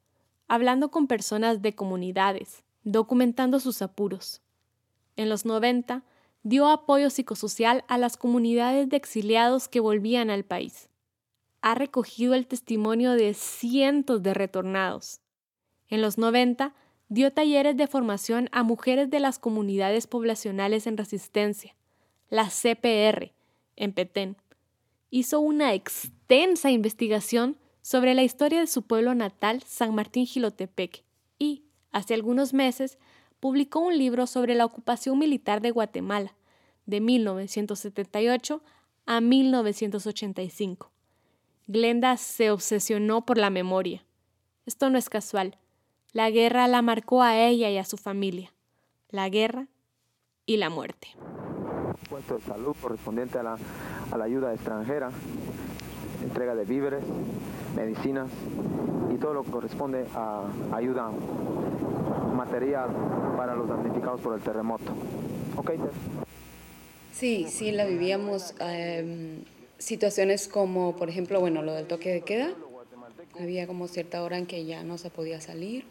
hablando 0.48 0.89
con 0.89 1.08
personas 1.08 1.62
de 1.62 1.75
comunidades, 1.75 2.63
documentando 2.84 3.60
sus 3.60 3.84
apuros. 3.84 4.41
En 5.15 5.29
los 5.29 5.46
90, 5.46 6.03
dio 6.41 6.67
apoyo 6.67 7.12
psicosocial 7.12 7.86
a 7.88 8.00
las 8.00 8.17
comunidades 8.17 8.89
de 8.89 8.98
exiliados 8.98 9.67
que 9.67 9.79
volvían 9.79 10.32
al 10.32 10.44
país. 10.44 10.89
Ha 11.62 11.75
recogido 11.75 12.34
el 12.34 12.48
testimonio 12.48 13.12
de 13.12 13.36
cientos 13.36 14.24
de 14.24 14.34
retornados. 14.34 15.22
En 15.88 16.01
los 16.01 16.17
90, 16.17 16.74
dio 17.09 17.31
talleres 17.31 17.77
de 17.77 17.88
formación 17.88 18.50
a 18.51 18.63
mujeres 18.63 19.09
de 19.09 19.19
las 19.19 19.39
comunidades 19.39 20.07
poblacionales 20.07 20.88
en 20.88 20.97
resistencia, 20.97 21.75
la 22.29 22.50
CPR, 22.50 23.31
en 23.75 23.93
Petén. 23.93 24.38
Hizo 25.09 25.39
una 25.39 25.74
extensa 25.74 26.71
investigación 26.71 27.57
sobre 27.81 28.15
la 28.15 28.24
historia 28.24 28.59
de 28.59 28.67
su 28.67 28.81
pueblo 28.81 29.13
natal, 29.13 29.62
San 29.65 29.93
Martín 29.93 30.25
Gilotepec, 30.25 31.03
y, 31.38 31.65
hace 31.91 32.15
algunos 32.15 32.53
meses, 32.53 32.97
publicó 33.39 33.79
un 33.79 33.97
libro 33.97 34.25
sobre 34.25 34.55
la 34.55 34.65
ocupación 34.65 35.19
militar 35.19 35.62
de 35.62 35.71
Guatemala, 35.71 36.35
de 36.88 37.01
1978 37.01 38.63
a 39.05 39.21
1985. 39.21 40.91
Glenda 41.67 42.17
se 42.17 42.51
obsesionó 42.51 43.25
por 43.25 43.38
la 43.38 43.50
memoria. 43.50 44.03
Esto 44.65 44.89
no 44.89 44.97
es 44.97 45.09
casual. 45.09 45.57
La 46.15 46.29
guerra 46.29 46.69
la 46.69 46.81
marcó 46.81 47.24
a 47.24 47.38
ella 47.38 47.69
y 47.69 47.77
a 47.77 47.84
su 47.84 47.98
familia. 47.98 48.53
La 49.10 49.27
guerra 49.27 49.67
y 50.45 50.55
la 50.55 50.69
muerte. 50.69 51.10
Puesto 52.10 52.36
de 52.38 52.41
salud 52.43 52.74
correspondiente 52.81 53.38
a 53.38 53.43
la, 53.43 53.57
a 54.10 54.17
la 54.17 54.24
ayuda 54.24 54.53
extranjera, 54.53 55.12
entrega 56.24 56.55
de 56.55 56.63
víveres, 56.63 57.03
medicinas 57.75 58.29
y 59.13 59.17
todo 59.17 59.34
lo 59.34 59.43
que 59.43 59.51
corresponde 59.51 60.05
a 60.15 60.45
ayuda 60.72 61.12
material 62.34 62.91
para 63.36 63.53
los 63.53 63.67
damnificados 63.67 64.22
por 64.22 64.36
el 64.36 64.41
terremoto. 64.41 64.93
¿Ok, 65.57 65.72
Sí, 67.12 67.48
sí, 67.50 67.74
la 67.74 67.84
vivíamos. 67.84 68.55
Em, 68.62 69.43
situaciones 69.79 70.48
como, 70.48 70.95
por 70.95 71.10
ejemplo, 71.10 71.41
bueno, 71.41 71.62
lo 71.62 71.74
del 71.74 71.88
toque 71.88 72.13
de 72.13 72.22
queda. 72.22 72.53
Había 73.38 73.67
como 73.67 73.89
cierta 73.89 74.24
hora 74.24 74.38
en 74.38 74.45
que 74.45 74.63
ya 74.63 74.81
no 74.86 74.98
se 74.98 75.10
podía 75.10 75.41
salir, 75.41 75.84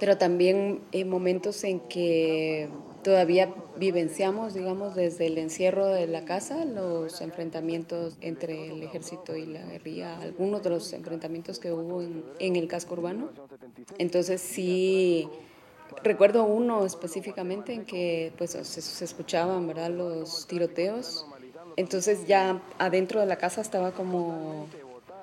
pero 0.00 0.18
también 0.18 0.80
en 0.92 1.08
momentos 1.08 1.62
en 1.64 1.80
que 1.80 2.68
todavía 3.02 3.54
vivenciamos, 3.76 4.54
digamos, 4.54 4.94
desde 4.94 5.26
el 5.26 5.38
encierro 5.38 5.86
de 5.86 6.06
la 6.06 6.24
casa, 6.24 6.64
los 6.64 7.20
enfrentamientos 7.20 8.16
entre 8.20 8.68
el 8.68 8.82
ejército 8.82 9.36
y 9.36 9.46
la 9.46 9.64
guerrilla, 9.64 10.18
algunos 10.20 10.62
de 10.62 10.70
los 10.70 10.92
enfrentamientos 10.92 11.58
que 11.58 11.72
hubo 11.72 12.02
en, 12.02 12.24
en 12.38 12.56
el 12.56 12.66
casco 12.68 12.94
urbano. 12.94 13.30
Entonces 13.98 14.40
sí, 14.40 15.28
recuerdo 16.02 16.44
uno 16.44 16.86
específicamente 16.86 17.74
en 17.74 17.84
que 17.84 18.32
pues 18.38 18.52
se, 18.52 18.64
se 18.64 19.04
escuchaban, 19.04 19.66
¿verdad?, 19.66 19.90
los 19.90 20.46
tiroteos 20.46 21.26
entonces 21.76 22.26
ya 22.26 22.60
adentro 22.78 23.20
de 23.20 23.26
la 23.26 23.36
casa 23.36 23.60
estaba 23.60 23.92
como, 23.92 24.66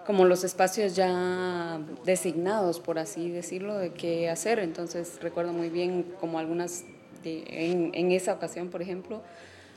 como 0.06 0.26
los 0.26 0.44
espacios 0.44 0.96
ya 0.96 1.80
designados, 2.06 2.80
por 2.80 3.00
así 3.00 3.30
decirlo, 3.30 3.78
de 3.78 3.94
qué 3.94 4.30
hacer. 4.30 4.60
Entonces 4.60 5.20
recuerdo 5.22 5.54
muy 5.54 5.70
bien 5.70 6.16
como 6.20 6.40
algunas, 6.40 6.84
en, 7.24 7.92
en, 7.94 8.12
esa 8.12 8.34
ocasión, 8.34 8.70
por 8.70 8.82
ejemplo, 8.82 9.22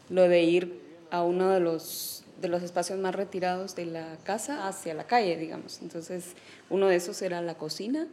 lo 0.09 0.29
de 0.29 0.43
ir 0.43 0.81
a 1.11 1.23
uno 1.23 1.51
de 1.51 1.61
los, 1.61 2.25
de 2.41 2.49
los 2.49 2.63
espacios 2.63 2.99
más 2.99 3.15
retirados 3.15 3.77
de 3.77 3.87
la 3.87 4.17
casa 4.25 4.67
hacia 4.67 4.95
la 4.95 5.05
calle, 5.05 5.37
digamos. 5.37 5.81
Entonces 5.83 6.35
uno 6.71 6.89
de 6.89 6.97
esos 6.97 7.21
era 7.23 7.41
la 7.43 7.55
cocina 7.55 8.09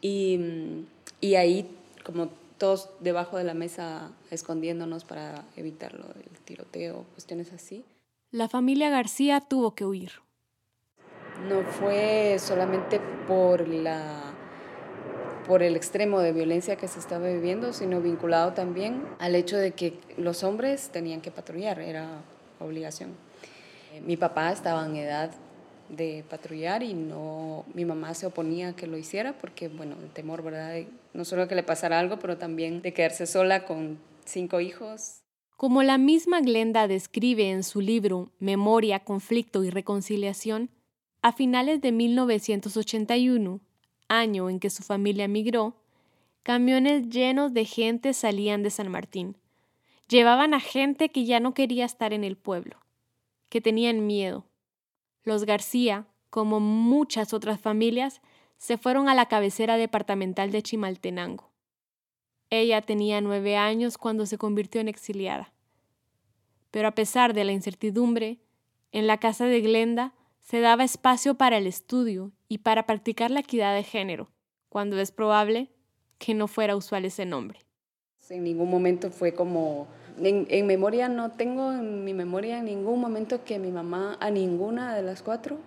y, 0.00 0.86
y 1.20 1.34
ahí 1.34 1.70
como 2.04 2.28
todos 2.58 2.90
debajo 3.00 3.36
de 3.36 3.44
la 3.44 3.54
mesa 3.54 4.12
escondiéndonos 4.30 5.04
para 5.04 5.44
evitarlo, 5.56 6.06
el 6.14 6.38
tiroteo, 6.40 7.04
cuestiones 7.12 7.52
así. 7.52 7.84
La 8.30 8.48
familia 8.48 8.90
García 8.90 9.40
tuvo 9.40 9.74
que 9.74 9.84
huir. 9.84 10.25
No 11.48 11.62
fue 11.62 12.36
solamente 12.38 13.00
por 13.26 13.68
la 13.68 14.26
por 15.46 15.62
el 15.62 15.76
extremo 15.76 16.20
de 16.20 16.32
violencia 16.32 16.76
que 16.76 16.88
se 16.88 16.98
estaba 16.98 17.28
viviendo, 17.28 17.72
sino 17.72 18.00
vinculado 18.00 18.52
también 18.52 19.04
al 19.20 19.36
hecho 19.36 19.56
de 19.56 19.72
que 19.72 19.94
los 20.16 20.42
hombres 20.42 20.90
tenían 20.90 21.20
que 21.20 21.30
patrullar, 21.30 21.78
era 21.78 22.20
obligación. 22.58 23.10
Mi 24.04 24.16
papá 24.16 24.50
estaba 24.52 24.84
en 24.84 24.96
edad 24.96 25.30
de 25.88 26.24
patrullar 26.28 26.82
y 26.82 26.94
no, 26.94 27.64
mi 27.74 27.84
mamá 27.84 28.14
se 28.14 28.26
oponía 28.26 28.70
a 28.70 28.76
que 28.76 28.86
lo 28.86 28.98
hiciera 28.98 29.38
porque, 29.38 29.68
bueno, 29.68 29.94
el 30.02 30.10
temor, 30.10 30.42
¿verdad? 30.42 30.74
no 31.14 31.24
solo 31.24 31.48
que 31.48 31.54
le 31.54 31.62
pasara 31.62 31.98
algo, 32.00 32.18
pero 32.18 32.36
también 32.36 32.82
de 32.82 32.92
quedarse 32.92 33.26
sola 33.26 33.64
con 33.64 33.98
cinco 34.24 34.60
hijos. 34.60 35.22
Como 35.56 35.82
la 35.82 35.96
misma 35.96 36.40
Glenda 36.40 36.88
describe 36.88 37.50
en 37.50 37.62
su 37.62 37.80
libro 37.80 38.30
Memoria, 38.38 39.00
Conflicto 39.00 39.64
y 39.64 39.70
Reconciliación, 39.70 40.70
a 41.26 41.32
finales 41.32 41.80
de 41.80 41.90
1981, 41.90 43.60
año 44.06 44.48
en 44.48 44.60
que 44.60 44.70
su 44.70 44.84
familia 44.84 45.26
migró, 45.26 45.74
camiones 46.44 47.08
llenos 47.08 47.52
de 47.52 47.64
gente 47.64 48.12
salían 48.12 48.62
de 48.62 48.70
San 48.70 48.88
Martín. 48.92 49.36
Llevaban 50.08 50.54
a 50.54 50.60
gente 50.60 51.08
que 51.08 51.24
ya 51.24 51.40
no 51.40 51.52
quería 51.52 51.84
estar 51.84 52.12
en 52.12 52.22
el 52.22 52.36
pueblo, 52.36 52.76
que 53.48 53.60
tenían 53.60 54.06
miedo, 54.06 54.46
los 55.24 55.46
García, 55.46 56.06
como 56.30 56.60
muchas 56.60 57.32
otras 57.32 57.60
familias, 57.60 58.20
se 58.56 58.78
fueron 58.78 59.08
a 59.08 59.16
la 59.16 59.26
cabecera 59.26 59.76
departamental 59.76 60.52
de 60.52 60.62
Chimaltenango. 60.62 61.50
Ella 62.50 62.82
tenía 62.82 63.20
nueve 63.20 63.56
años 63.56 63.98
cuando 63.98 64.26
se 64.26 64.38
convirtió 64.38 64.80
en 64.80 64.86
exiliada. 64.86 65.52
Pero 66.70 66.86
a 66.86 66.94
pesar 66.94 67.34
de 67.34 67.42
la 67.42 67.50
incertidumbre, 67.50 68.38
en 68.92 69.08
la 69.08 69.18
casa 69.18 69.46
de 69.46 69.60
Glenda 69.60 70.14
se 70.46 70.60
daba 70.60 70.84
espacio 70.84 71.34
para 71.34 71.58
el 71.58 71.66
estudio 71.66 72.30
y 72.46 72.58
para 72.58 72.86
practicar 72.86 73.32
la 73.32 73.40
equidad 73.40 73.74
de 73.74 73.82
género, 73.82 74.30
cuando 74.68 74.96
es 75.00 75.10
probable 75.10 75.72
que 76.18 76.34
no 76.34 76.46
fuera 76.46 76.76
usual 76.76 77.04
ese 77.04 77.26
nombre. 77.26 77.58
En 78.30 78.44
ningún 78.44 78.70
momento 78.70 79.10
fue 79.10 79.34
como 79.34 79.88
en, 80.22 80.66
memoria 80.66 81.08
no 81.08 81.32
tengo 81.32 81.72
en 81.72 82.04
mi 82.04 82.14
memoria 82.14 82.58
en 82.58 82.66
ningún 82.66 83.00
momento 83.00 83.42
que 83.44 83.58
mi 83.58 83.72
mamá 83.72 84.16
a 84.20 84.30
ninguna 84.30 84.94
de 84.94 85.02
las 85.02 85.22
cuatro 85.22 85.58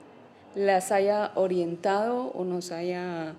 las 0.56 0.94
haya 0.94 1.34
orientado 1.36 2.28
o 2.28 2.46
nos 2.46 2.72
haya 2.72 3.36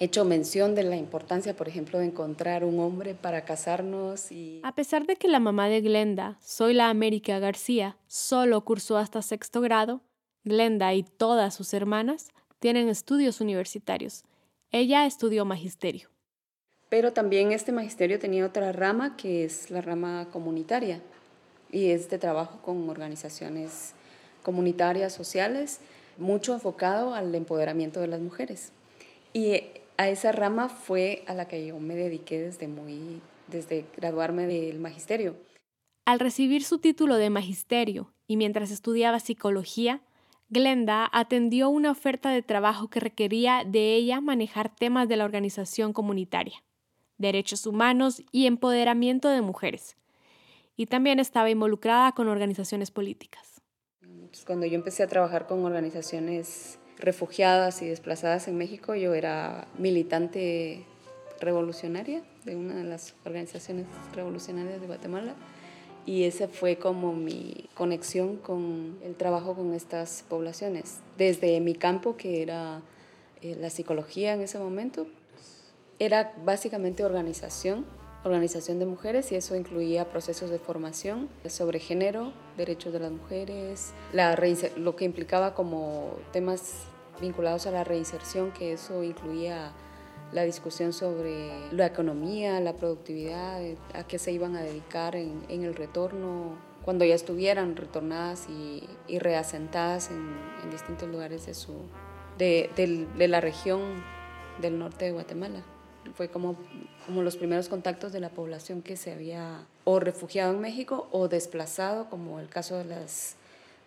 hecho 0.00 0.24
mención 0.24 0.74
de 0.74 0.82
la 0.82 0.96
importancia, 0.96 1.54
por 1.54 1.68
ejemplo, 1.68 2.00
de 2.00 2.06
encontrar 2.06 2.64
un 2.64 2.80
hombre 2.80 3.14
para 3.14 3.44
casarnos. 3.44 4.32
Y... 4.32 4.60
A 4.64 4.74
pesar 4.74 5.06
de 5.06 5.14
que 5.16 5.28
la 5.28 5.40
mamá 5.40 5.68
de 5.68 5.82
Glenda, 5.82 6.38
Soy 6.40 6.74
la 6.74 6.88
América 6.88 7.38
García, 7.38 7.96
solo 8.06 8.64
cursó 8.64 8.96
hasta 8.98 9.22
sexto 9.22 9.60
grado, 9.60 10.02
Glenda 10.44 10.94
y 10.94 11.02
todas 11.02 11.54
sus 11.54 11.74
hermanas 11.74 12.28
tienen 12.58 12.88
estudios 12.88 13.40
universitarios. 13.40 14.24
Ella 14.72 15.06
estudió 15.06 15.44
magisterio. 15.44 16.08
Pero 16.88 17.12
también 17.12 17.52
este 17.52 17.72
magisterio 17.72 18.18
tenía 18.18 18.46
otra 18.46 18.72
rama 18.72 19.16
que 19.16 19.44
es 19.44 19.70
la 19.70 19.80
rama 19.80 20.28
comunitaria 20.32 21.00
y 21.70 21.90
es 21.90 22.10
de 22.10 22.18
trabajo 22.18 22.60
con 22.62 22.88
organizaciones 22.88 23.92
comunitarias, 24.42 25.12
sociales, 25.12 25.80
mucho 26.18 26.54
enfocado 26.54 27.14
al 27.14 27.34
empoderamiento 27.34 28.00
de 28.00 28.08
las 28.08 28.20
mujeres. 28.20 28.72
Y 29.32 29.62
a 29.96 30.08
esa 30.08 30.32
rama 30.32 30.68
fue 30.68 31.24
a 31.26 31.34
la 31.34 31.46
que 31.46 31.66
yo 31.66 31.78
me 31.78 31.94
dediqué 31.94 32.40
desde 32.40 32.66
muy 32.66 33.20
desde 33.50 33.84
graduarme 33.96 34.46
del 34.46 34.78
magisterio. 34.78 35.36
Al 36.04 36.20
recibir 36.20 36.64
su 36.64 36.78
título 36.78 37.16
de 37.16 37.30
magisterio 37.30 38.12
y 38.26 38.36
mientras 38.36 38.70
estudiaba 38.70 39.20
psicología, 39.20 40.02
Glenda 40.50 41.08
atendió 41.12 41.70
una 41.70 41.90
oferta 41.90 42.30
de 42.30 42.42
trabajo 42.42 42.88
que 42.88 43.00
requería 43.00 43.64
de 43.64 43.94
ella 43.94 44.20
manejar 44.20 44.74
temas 44.74 45.08
de 45.08 45.16
la 45.16 45.24
organización 45.24 45.92
comunitaria 45.92 46.62
derechos 47.20 47.66
humanos 47.66 48.22
y 48.32 48.46
empoderamiento 48.46 49.28
de 49.28 49.42
mujeres. 49.42 49.96
Y 50.76 50.86
también 50.86 51.20
estaba 51.20 51.50
involucrada 51.50 52.12
con 52.12 52.28
organizaciones 52.28 52.90
políticas. 52.90 53.60
Cuando 54.46 54.66
yo 54.66 54.74
empecé 54.74 55.02
a 55.02 55.06
trabajar 55.06 55.46
con 55.46 55.64
organizaciones 55.64 56.78
refugiadas 56.98 57.82
y 57.82 57.88
desplazadas 57.88 58.48
en 58.48 58.56
México, 58.56 58.94
yo 58.94 59.14
era 59.14 59.68
militante 59.78 60.84
revolucionaria 61.40 62.22
de 62.44 62.56
una 62.56 62.74
de 62.74 62.84
las 62.84 63.14
organizaciones 63.24 63.86
revolucionarias 64.14 64.80
de 64.80 64.86
Guatemala 64.86 65.34
y 66.06 66.24
esa 66.24 66.48
fue 66.48 66.76
como 66.76 67.12
mi 67.12 67.68
conexión 67.74 68.36
con 68.36 68.98
el 69.02 69.14
trabajo 69.14 69.54
con 69.54 69.74
estas 69.74 70.24
poblaciones. 70.28 71.00
Desde 71.16 71.60
mi 71.60 71.74
campo, 71.74 72.16
que 72.16 72.42
era 72.42 72.82
eh, 73.42 73.56
la 73.58 73.70
psicología 73.70 74.34
en 74.34 74.40
ese 74.40 74.58
momento, 74.58 75.06
era 75.98 76.34
básicamente 76.44 77.04
organización, 77.04 77.84
organización 78.24 78.78
de 78.78 78.86
mujeres 78.86 79.32
y 79.32 79.36
eso 79.36 79.54
incluía 79.56 80.08
procesos 80.08 80.50
de 80.50 80.58
formación 80.58 81.28
sobre 81.48 81.78
género, 81.78 82.32
derechos 82.56 82.92
de 82.92 83.00
las 83.00 83.12
mujeres, 83.12 83.92
la 84.12 84.38
lo 84.76 84.96
que 84.96 85.04
implicaba 85.04 85.54
como 85.54 86.16
temas 86.32 86.84
vinculados 87.20 87.66
a 87.66 87.70
la 87.70 87.84
reinserción, 87.84 88.50
que 88.52 88.72
eso 88.72 89.02
incluía 89.02 89.72
la 90.32 90.44
discusión 90.44 90.92
sobre 90.92 91.50
la 91.72 91.86
economía, 91.86 92.60
la 92.60 92.74
productividad, 92.74 93.60
a 93.94 94.04
qué 94.04 94.18
se 94.18 94.32
iban 94.32 94.56
a 94.56 94.62
dedicar 94.62 95.16
en, 95.16 95.44
el 95.48 95.74
retorno, 95.74 96.56
cuando 96.84 97.04
ya 97.04 97.14
estuvieran 97.14 97.76
retornadas 97.76 98.48
y, 98.48 99.18
reasentadas 99.18 100.10
en, 100.10 100.70
distintos 100.70 101.08
lugares 101.08 101.46
de, 101.46 101.54
su, 101.54 101.74
de 102.38 103.28
la 103.28 103.40
región 103.40 103.80
del 104.60 104.78
norte 104.78 105.06
de 105.06 105.12
Guatemala. 105.12 105.62
Fue 106.14 106.28
como, 106.28 106.56
como 107.06 107.22
los 107.22 107.36
primeros 107.36 107.68
contactos 107.68 108.12
de 108.12 108.20
la 108.20 108.30
población 108.30 108.82
que 108.82 108.96
se 108.96 109.12
había 109.12 109.66
o 109.84 110.00
refugiado 110.00 110.52
en 110.52 110.60
México 110.60 111.08
o 111.12 111.28
desplazado, 111.28 112.08
como 112.08 112.40
el 112.40 112.48
caso 112.48 112.76
de 112.76 112.84
las, 112.84 113.36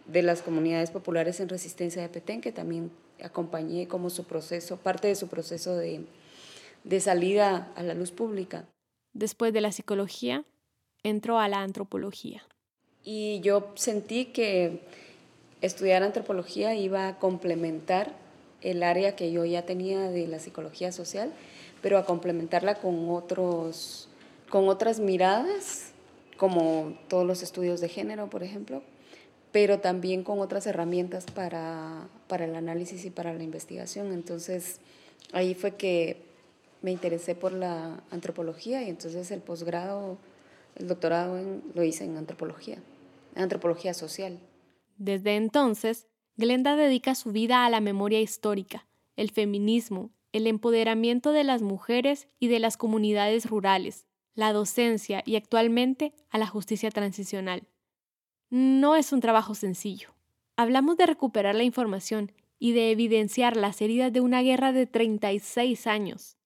de 0.08 0.22
las 0.22 0.42
comunidades 0.42 0.92
populares 0.92 1.40
en 1.40 1.50
resistencia 1.50 2.02
de 2.02 2.10
Petén, 2.10 2.42
que 2.42 2.52
también 2.52 2.92
acompañé 3.24 3.88
como 3.88 4.10
su 4.10 4.26
proceso, 4.26 4.78
parte 4.78 5.08
de 5.08 5.16
su 5.16 5.28
proceso 5.28 5.76
de, 5.76 6.06
de 6.84 7.00
salida 7.00 7.72
a 7.76 7.84
la 7.84 7.94
luz 7.94 8.12
pública. 8.12 8.68
Después 9.14 9.54
de 9.54 9.62
la 9.62 9.72
psicología, 9.72 10.46
entró 11.04 11.40
a 11.40 11.48
la 11.48 11.62
antropología. 11.62 12.44
Y 13.04 13.42
yo 13.42 13.72
sentí 13.76 14.26
que 14.26 14.82
estudiar 15.62 16.04
antropología 16.04 16.76
iba 16.76 17.08
a 17.08 17.20
complementar 17.20 18.14
el 18.62 18.82
área 18.82 19.16
que 19.16 19.32
yo 19.32 19.46
ya 19.46 19.66
tenía 19.66 20.10
de 20.10 20.28
la 20.28 20.40
psicología 20.40 20.92
social, 20.92 21.34
pero 21.82 21.98
a 21.98 22.06
complementarla 22.06 22.76
con, 22.76 23.10
otros, 23.10 24.08
con 24.50 24.70
otras 24.70 25.00
miradas, 25.00 25.92
como 26.38 26.98
todos 27.10 27.26
los 27.26 27.44
estudios 27.44 27.82
de 27.82 27.90
género, 27.90 28.30
por 28.30 28.42
ejemplo, 28.42 28.82
pero 29.52 29.80
también 29.80 30.24
con 30.24 30.40
otras 30.40 30.66
herramientas 30.66 31.26
para, 31.26 32.08
para 32.28 32.46
el 32.46 32.56
análisis 32.56 33.06
y 33.06 33.10
para 33.10 33.34
la 33.34 33.44
investigación. 33.44 34.14
Entonces, 34.14 34.80
ahí 35.34 35.54
fue 35.54 35.76
que 35.76 36.33
me 36.84 36.92
interesé 36.92 37.34
por 37.34 37.54
la 37.54 38.04
antropología 38.12 38.84
y 38.84 38.90
entonces 38.90 39.32
el 39.32 39.42
posgrado, 39.42 40.18
el 40.76 40.88
doctorado 40.88 41.40
lo 41.74 41.84
hice 41.84 42.04
en 42.04 42.18
antropología, 42.18 42.78
en 43.36 43.42
antropología 43.42 43.94
social. 43.96 44.38
Desde 44.98 45.38
entonces, 45.38 46.08
Glenda 46.36 46.76
dedica 46.76 47.16
su 47.16 47.32
vida 47.32 47.66
a 47.66 47.70
la 47.70 47.80
memoria 47.80 48.20
histórica, 48.20 48.86
el 49.16 49.32
feminismo, 49.32 50.12
el 50.34 50.46
empoderamiento 50.46 51.32
de 51.32 51.46
las 51.46 51.62
mujeres 51.62 52.28
y 52.38 52.50
de 52.50 52.60
las 52.60 52.76
comunidades 52.76 53.50
rurales, 53.50 54.06
la 54.36 54.52
docencia 54.52 55.24
y 55.26 55.38
actualmente 55.38 56.14
a 56.32 56.38
la 56.38 56.48
justicia 56.48 56.92
transicional. 56.92 57.64
No 58.50 58.96
es 58.96 59.14
un 59.14 59.22
trabajo 59.22 59.56
sencillo. 59.56 60.10
Hablamos 60.58 60.98
de 60.98 61.06
recuperar 61.06 61.56
la 61.56 61.64
información 61.64 62.34
y 62.60 62.74
de 62.74 62.92
evidenciar 62.92 63.56
las 63.56 63.82
heridas 63.82 64.12
de 64.12 64.22
una 64.22 64.42
guerra 64.42 64.74
de 64.74 64.86
36 64.86 65.88
años. 65.88 66.38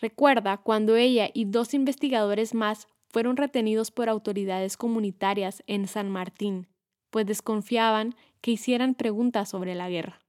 Recuerda 0.00 0.56
cuando 0.58 0.96
ella 0.96 1.30
y 1.32 1.44
dos 1.44 1.74
investigadores 1.74 2.54
más 2.54 2.88
fueron 3.08 3.36
retenidos 3.36 3.90
por 3.90 4.08
autoridades 4.08 4.76
comunitarias 4.76 5.62
en 5.66 5.86
San 5.86 6.10
Martín, 6.10 6.68
pues 7.10 7.26
desconfiaban 7.26 8.14
que 8.40 8.52
hicieran 8.52 8.94
preguntas 8.94 9.50
sobre 9.50 9.74
la 9.74 9.90
guerra. 9.90 10.20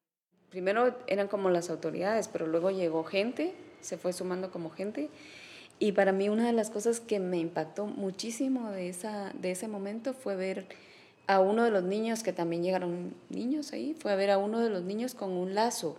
Primero 0.49 0.97
eran 1.07 1.29
como 1.29 1.49
las 1.49 1.69
autoridades, 1.69 2.27
pero 2.27 2.47
luego 2.47 2.71
llegó 2.71 3.05
gente, 3.05 3.53
se 3.79 3.97
fue 3.97 4.11
sumando 4.11 4.51
como 4.51 4.69
gente. 4.69 5.09
Y 5.79 5.93
para 5.93 6.11
mí 6.11 6.27
una 6.27 6.45
de 6.45 6.53
las 6.53 6.69
cosas 6.69 6.99
que 6.99 7.19
me 7.19 7.37
impactó 7.37 7.85
muchísimo 7.85 8.69
de, 8.71 8.89
esa, 8.89 9.31
de 9.39 9.51
ese 9.51 9.67
momento 9.67 10.13
fue 10.13 10.35
ver 10.35 10.67
a 11.27 11.39
uno 11.39 11.63
de 11.63 11.71
los 11.71 11.83
niños, 11.83 12.23
que 12.23 12.33
también 12.33 12.63
llegaron 12.63 13.15
niños 13.29 13.71
ahí, 13.71 13.95
fue 13.97 14.15
ver 14.17 14.31
a 14.31 14.37
uno 14.37 14.59
de 14.59 14.69
los 14.69 14.83
niños 14.83 15.15
con 15.15 15.31
un 15.31 15.55
lazo. 15.55 15.97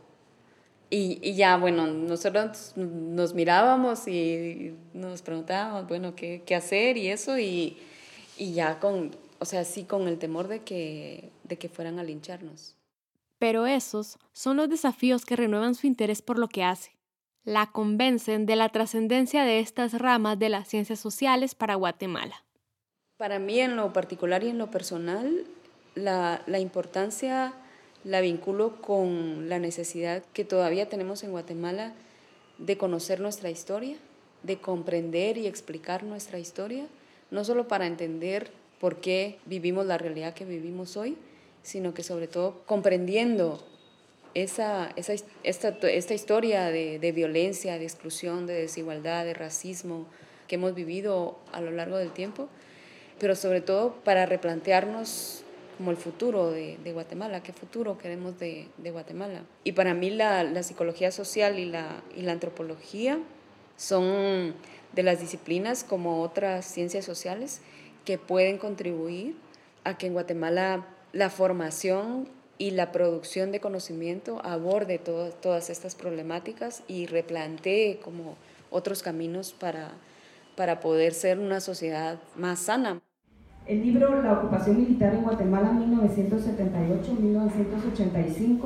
Y, 0.93 1.19
y 1.23 1.37
ya, 1.37 1.57
bueno, 1.57 1.87
nosotros 1.87 2.75
nos 2.77 3.33
mirábamos 3.33 4.07
y 4.07 4.75
nos 4.93 5.23
preguntábamos, 5.23 5.89
bueno, 5.89 6.15
qué, 6.15 6.43
qué 6.45 6.55
hacer 6.55 6.99
y 6.99 7.09
eso, 7.09 7.39
y, 7.39 7.79
y 8.37 8.53
ya 8.53 8.79
con, 8.79 9.11
o 9.39 9.47
sea, 9.47 9.65
sí 9.65 9.85
con 9.85 10.07
el 10.07 10.19
temor 10.19 10.49
de 10.49 10.61
que, 10.61 11.31
de 11.45 11.57
que 11.57 11.71
fueran 11.71 11.99
a 11.99 12.05
lincharnos. 12.05 12.77
Pero 13.39 13.67
esos 13.67 14.19
son 14.35 14.59
los 14.59 14.69
desafíos 14.69 15.25
que 15.25 15.35
renuevan 15.35 15.75
su 15.75 15.87
interés 15.87 16.21
por 16.21 16.39
lo 16.39 16.49
que 16.49 16.63
hace. 16.63 16.91
La 17.43 17.73
convencen 17.73 18.45
de 18.45 18.57
la 18.57 18.69
trascendencia 18.69 19.45
de 19.45 19.61
estas 19.61 19.95
ramas 19.95 20.39
de 20.39 20.51
las 20.51 20.69
ciencias 20.69 21.01
sociales 21.01 21.55
para 21.55 21.77
Guatemala. 21.77 22.45
Para 23.17 23.39
mí 23.39 23.61
en 23.61 23.77
lo 23.77 23.95
particular 23.95 24.45
y 24.45 24.51
en 24.51 24.59
lo 24.59 24.71
personal, 24.71 25.47
la, 25.95 26.43
la 26.47 26.59
importancia 26.59 27.55
la 28.05 28.21
vinculo 28.21 28.81
con 28.81 29.49
la 29.49 29.59
necesidad 29.59 30.23
que 30.33 30.45
todavía 30.45 30.89
tenemos 30.89 31.23
en 31.23 31.31
Guatemala 31.31 31.93
de 32.59 32.77
conocer 32.77 33.21
nuestra 33.21 33.51
historia, 33.51 33.97
de 34.43 34.59
comprender 34.59 35.39
y 35.39 35.47
explicar 35.47 36.03
nuestra 36.03 36.39
historia, 36.39 36.87
no 37.31 37.45
solo 37.45 37.69
para 37.69 37.87
entender 37.87 38.51
por 38.81 39.01
qué 39.01 39.39
vivimos 39.47 39.87
la 39.87 39.99
realidad 39.99 40.35
que 40.35 40.45
vivimos 40.45 40.97
hoy, 40.97 41.17
sino 41.63 41.95
que 41.95 42.03
sobre 42.03 42.27
todo 42.27 42.63
comprendiendo 42.67 43.63
esa, 44.35 44.91
esa 44.97 45.15
esta, 45.45 45.69
esta, 45.83 46.15
historia 46.15 46.67
de, 46.67 46.99
de, 46.99 47.13
violencia, 47.13 47.79
de 47.79 47.85
exclusión, 47.85 48.47
de 48.47 48.55
desigualdad, 48.55 49.25
de 49.25 49.35
racismo 49.35 50.07
que 50.49 50.57
hemos 50.57 50.75
vivido 50.75 51.39
a 51.53 51.61
lo 51.61 51.71
largo 51.71 51.97
del 51.97 52.11
tiempo, 52.11 52.49
pero 53.21 53.37
sobre 53.37 53.61
todo 53.61 53.95
para 54.05 54.27
replantearnos 54.27 55.42
como 55.77 55.91
el 55.91 55.97
futuro 55.97 56.51
de, 56.51 56.79
Guatemala, 56.93 57.43
qué 57.43 57.53
futuro 57.53 57.99
queremos 57.99 58.39
de, 58.39 58.69
Guatemala. 58.91 59.43
Y 59.65 59.73
para 59.73 59.95
mí 59.95 60.11
la, 60.11 60.63
psicología 60.63 61.11
social 61.11 61.59
y 61.59 61.67
la, 61.67 62.03
antropología 62.29 63.19
son 63.77 64.55
de 64.93 65.03
las 65.03 65.21
disciplinas 65.21 65.85
como 65.85 66.23
otras 66.23 66.67
ciencias 66.67 67.05
sociales 67.05 67.61
que 68.05 68.19
pueden 68.19 68.59
contribuir 68.59 69.37
a 69.85 69.97
que 69.97 70.07
en 70.07 70.13
Guatemala 70.13 70.87
la 71.13 71.31
formación 71.31 72.29
y 72.59 72.73
la 72.73 72.93
producción 72.93 73.51
de 73.51 73.61
conocimiento 73.61 74.41
aborde 74.45 74.99
todas 74.99 75.71
estas 75.71 75.95
problemáticas 75.95 76.83
y 76.87 77.07
replantee 77.07 77.99
como 78.03 78.37
otros 78.71 79.03
caminos 79.03 79.53
para 79.53 80.81
poder 80.81 81.15
ser 81.15 81.39
una 81.39 81.61
sociedad 81.61 82.21
más 82.37 82.61
sana. 82.61 83.01
El 83.67 83.83
libro 83.83 84.23
La 84.23 84.33
ocupación 84.33 84.79
militar 84.79 85.15
en 85.15 85.23
Guatemala 85.23 85.71
1978-1985 85.73 88.59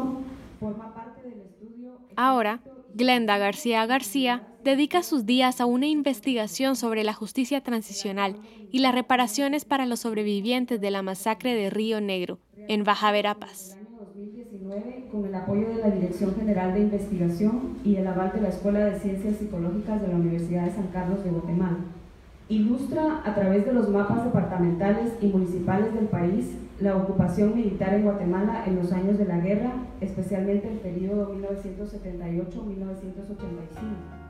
forma 0.59 0.95
parte 0.95 1.29
del 1.29 1.43
estudio... 1.43 1.99
Ahora, 2.17 2.61
Glenda 2.95 3.37
García 3.37 3.85
García 3.85 4.49
dedica 4.65 5.03
sus 5.03 5.27
días 5.27 5.61
a 5.61 5.67
una 5.67 5.87
investigación 5.87 6.77
sobre 6.77 7.05
la 7.05 7.13
justicia 7.13 7.61
transicional 7.61 8.37
y 8.73 8.79
las 8.79 8.95
reparaciones 8.95 9.67
para 9.67 9.85
los 9.85 10.01
sobrevivientes 10.01 10.81
de 10.81 10.91
la 10.91 11.03
masacre 11.03 11.55
de 11.55 11.69
Río 11.69 12.01
Negro, 12.01 12.39
en 12.67 12.85
Baja 12.85 13.13
Verapaz. 13.13 13.77
Con 15.13 15.27
el 15.27 15.35
apoyo 15.35 15.69
de 15.69 15.77
la 15.77 15.91
Dirección 15.91 16.35
General 16.35 16.73
de 16.73 16.81
Investigación 16.81 17.77
y 17.85 17.97
el 17.97 18.07
aval 18.07 18.33
de 18.35 18.41
la 18.41 18.49
Escuela 18.49 18.87
de 18.87 18.99
Ciencias 18.99 19.37
Psicológicas 19.37 20.01
de 20.01 20.09
la 20.09 20.17
Universidad 20.17 20.65
de 20.65 20.73
San 20.73 20.87
Carlos 20.89 21.23
de 21.23 21.31
Guatemala. 21.31 21.81
Ilustra 22.49 23.23
a 23.25 23.35
través 23.35 23.67
de 23.67 23.73
los 23.73 23.89
mapas 23.89 24.25
departamentales 24.25 25.15
y 25.21 25.27
municipales 25.27 25.93
del 25.93 26.07
país 26.07 26.57
la 26.79 26.97
ocupación 26.97 27.57
militar 27.57 27.93
en 27.95 28.05
Guatemala 28.05 28.63
en 28.67 28.77
los 28.77 28.93
años 28.93 29.19
de 29.19 29.25
la 29.25 29.41
guerra, 29.41 29.73
especialmente 30.01 30.71
el 30.71 30.79
periodo 30.79 31.35
1978-1985. 31.35 34.26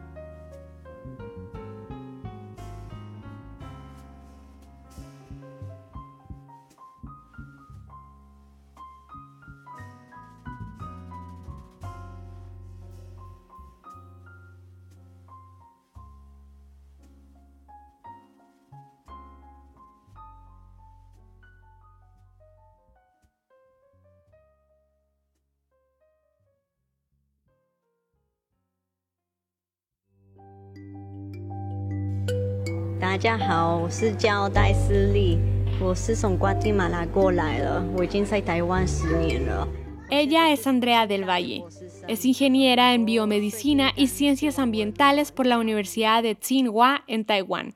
Ella 40.10 40.52
es 40.52 40.66
Andrea 40.66 41.06
del 41.06 41.28
Valle. 41.28 41.64
Es 42.08 42.24
ingeniera 42.24 42.94
en 42.94 43.06
biomedicina 43.06 43.92
y 43.96 44.08
ciencias 44.08 44.58
ambientales 44.58 45.32
por 45.32 45.46
la 45.46 45.58
Universidad 45.58 46.22
de 46.22 46.34
Tsinghua 46.34 47.02
en 47.06 47.24
Taiwán. 47.24 47.74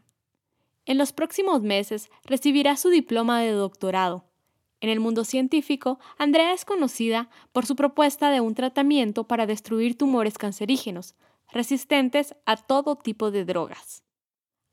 En 0.86 0.98
los 0.98 1.12
próximos 1.12 1.62
meses 1.62 2.10
recibirá 2.24 2.76
su 2.76 2.88
diploma 2.88 3.40
de 3.40 3.52
doctorado. 3.52 4.24
En 4.80 4.88
el 4.88 5.00
mundo 5.00 5.24
científico, 5.24 5.98
Andrea 6.18 6.52
es 6.52 6.64
conocida 6.64 7.28
por 7.52 7.66
su 7.66 7.76
propuesta 7.76 8.30
de 8.30 8.40
un 8.40 8.54
tratamiento 8.54 9.24
para 9.24 9.46
destruir 9.46 9.98
tumores 9.98 10.38
cancerígenos, 10.38 11.14
resistentes 11.52 12.34
a 12.46 12.56
todo 12.56 12.96
tipo 12.96 13.30
de 13.30 13.44
drogas. 13.44 14.02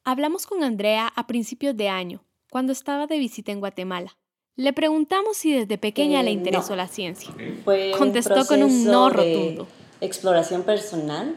Hablamos 0.09 0.47
con 0.47 0.63
Andrea 0.63 1.11
a 1.17 1.27
principios 1.27 1.75
de 1.75 1.89
año, 1.89 2.23
cuando 2.49 2.71
estaba 2.71 3.07
de 3.07 3.17
visita 3.17 3.51
en 3.51 3.59
Guatemala. 3.59 4.15
Le 4.55 4.71
preguntamos 4.71 5.35
si 5.35 5.51
desde 5.51 5.77
pequeña 5.77 6.23
le 6.23 6.29
eh, 6.29 6.35
interesó 6.35 6.77
la 6.77 6.87
ciencia. 6.87 7.29
Contestó 7.97 8.45
con 8.45 8.63
un 8.63 8.85
no 8.85 9.09
rotundo. 9.09 9.67
exploración 9.99 10.63
personal, 10.63 11.35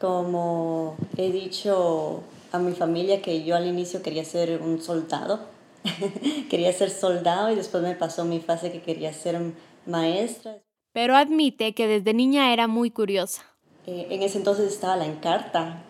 como 0.00 0.96
he 1.16 1.30
dicho 1.30 2.24
a 2.50 2.58
mi 2.58 2.72
familia 2.72 3.22
que 3.22 3.44
yo 3.44 3.54
al 3.54 3.68
inicio 3.68 4.02
quería 4.02 4.24
ser 4.24 4.60
un 4.60 4.82
soldado. 4.82 5.46
quería 6.50 6.72
ser 6.72 6.90
soldado 6.90 7.52
y 7.52 7.54
después 7.54 7.84
me 7.84 7.94
pasó 7.94 8.24
mi 8.24 8.40
fase 8.40 8.72
que 8.72 8.82
quería 8.82 9.12
ser 9.12 9.40
maestra. 9.86 10.58
Pero 10.92 11.14
admite 11.14 11.74
que 11.74 11.86
desde 11.86 12.12
niña 12.12 12.52
era 12.52 12.66
muy 12.66 12.90
curiosa. 12.90 13.44
Eh, 13.86 14.08
en 14.10 14.24
ese 14.24 14.38
entonces 14.38 14.72
estaba 14.72 14.96
la 14.96 15.06
Encarta, 15.06 15.84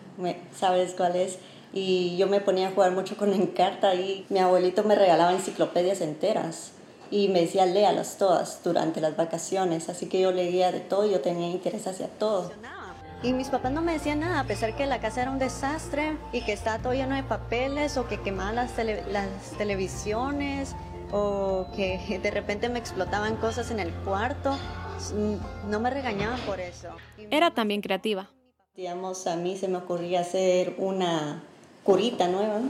¿sabes 0.55 0.93
cuál 0.95 1.15
es? 1.15 1.39
Y 1.75 2.15
yo 2.15 2.27
me 2.27 2.39
ponía 2.39 2.69
a 2.69 2.71
jugar 2.71 2.93
mucho 2.93 3.17
con 3.17 3.33
Encarta 3.33 3.93
y 3.95 4.25
mi 4.29 4.39
abuelito 4.39 4.83
me 4.85 4.95
regalaba 4.95 5.33
enciclopedias 5.33 5.99
enteras 5.99 6.71
y 7.11 7.27
me 7.27 7.41
decía 7.41 7.65
léalas 7.65 8.17
todas 8.17 8.63
durante 8.63 9.01
las 9.01 9.17
vacaciones, 9.17 9.89
así 9.89 10.07
que 10.07 10.21
yo 10.21 10.31
leía 10.31 10.71
de 10.71 10.79
todo, 10.79 11.05
yo 11.05 11.19
tenía 11.19 11.49
interés 11.49 11.85
hacia 11.85 12.07
todo. 12.07 12.51
Y 13.23 13.33
mis 13.33 13.49
papás 13.49 13.73
no 13.73 13.81
me 13.81 13.91
decían 13.91 14.21
nada, 14.21 14.39
a 14.39 14.43
pesar 14.45 14.75
que 14.75 14.85
la 14.85 15.01
casa 15.01 15.23
era 15.23 15.31
un 15.31 15.37
desastre 15.37 16.17
y 16.31 16.41
que 16.41 16.53
estaba 16.53 16.79
todo 16.81 16.93
lleno 16.93 17.15
de 17.15 17.23
papeles 17.23 17.97
o 17.97 18.07
que 18.07 18.21
quemaban 18.21 18.55
las, 18.55 18.71
las 19.11 19.27
televisiones 19.57 20.75
o 21.11 21.67
que 21.75 22.19
de 22.21 22.31
repente 22.31 22.69
me 22.69 22.79
explotaban 22.79 23.35
cosas 23.35 23.69
en 23.69 23.79
el 23.79 23.91
cuarto. 23.91 24.57
No 25.67 25.79
me 25.81 25.89
regañaban 25.89 26.39
por 26.41 26.61
eso. 26.61 26.89
Era 27.31 27.51
también 27.51 27.81
creativa. 27.81 28.29
Digamos, 28.75 29.27
a 29.27 29.35
mí 29.35 29.57
se 29.57 29.67
me 29.67 29.77
ocurría 29.77 30.21
hacer 30.21 30.75
una 30.77 31.43
curita 31.85 32.27
nueva. 32.27 32.61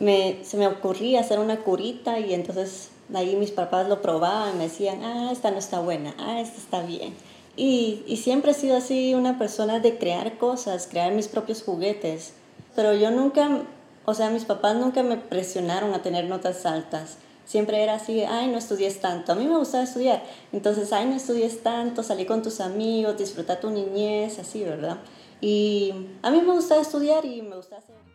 Me, 0.00 0.42
se 0.44 0.56
me 0.56 0.66
ocurría 0.66 1.20
hacer 1.20 1.38
una 1.38 1.58
curita 1.58 2.18
y 2.18 2.34
entonces 2.34 2.88
ahí 3.14 3.36
mis 3.36 3.50
papás 3.50 3.88
lo 3.88 4.00
probaban, 4.02 4.56
me 4.58 4.64
decían, 4.64 5.04
ah, 5.04 5.28
esta 5.30 5.50
no 5.50 5.58
está 5.58 5.80
buena, 5.80 6.14
ah, 6.18 6.40
esta 6.40 6.56
está 6.56 6.82
bien. 6.82 7.14
Y, 7.56 8.02
y, 8.06 8.16
siempre 8.16 8.52
he 8.52 8.54
sido 8.54 8.76
así 8.76 9.14
una 9.14 9.38
persona 9.38 9.80
de 9.80 9.98
crear 9.98 10.38
cosas, 10.38 10.86
crear 10.90 11.12
mis 11.12 11.28
propios 11.28 11.62
juguetes. 11.62 12.32
Pero 12.74 12.94
yo 12.94 13.10
nunca, 13.10 13.64
o 14.06 14.14
sea, 14.14 14.30
mis 14.30 14.44
papás 14.44 14.76
nunca 14.76 15.02
me 15.02 15.18
presionaron 15.18 15.92
a 15.92 16.00
tener 16.00 16.24
notas 16.24 16.64
altas. 16.64 17.18
Siempre 17.44 17.82
era 17.82 17.94
así, 17.94 18.22
ay, 18.22 18.46
no 18.48 18.56
estudies 18.56 19.00
tanto. 19.00 19.32
A 19.32 19.34
mí 19.34 19.44
me 19.44 19.58
gustaba 19.58 19.82
estudiar. 19.82 20.22
Entonces, 20.52 20.92
ay, 20.92 21.06
no 21.06 21.16
estudies 21.16 21.62
tanto, 21.62 22.02
salí 22.02 22.24
con 22.24 22.42
tus 22.42 22.60
amigos, 22.60 23.18
disfruta 23.18 23.60
tu 23.60 23.70
niñez, 23.70 24.38
así, 24.38 24.62
¿verdad? 24.62 24.98
Y 25.40 25.92
a 26.22 26.30
mí 26.30 26.40
me 26.40 26.52
gustaba 26.52 26.80
estudiar 26.80 27.26
y 27.26 27.42
me 27.42 27.56
gustaba 27.56 27.82
hacer... 27.82 28.09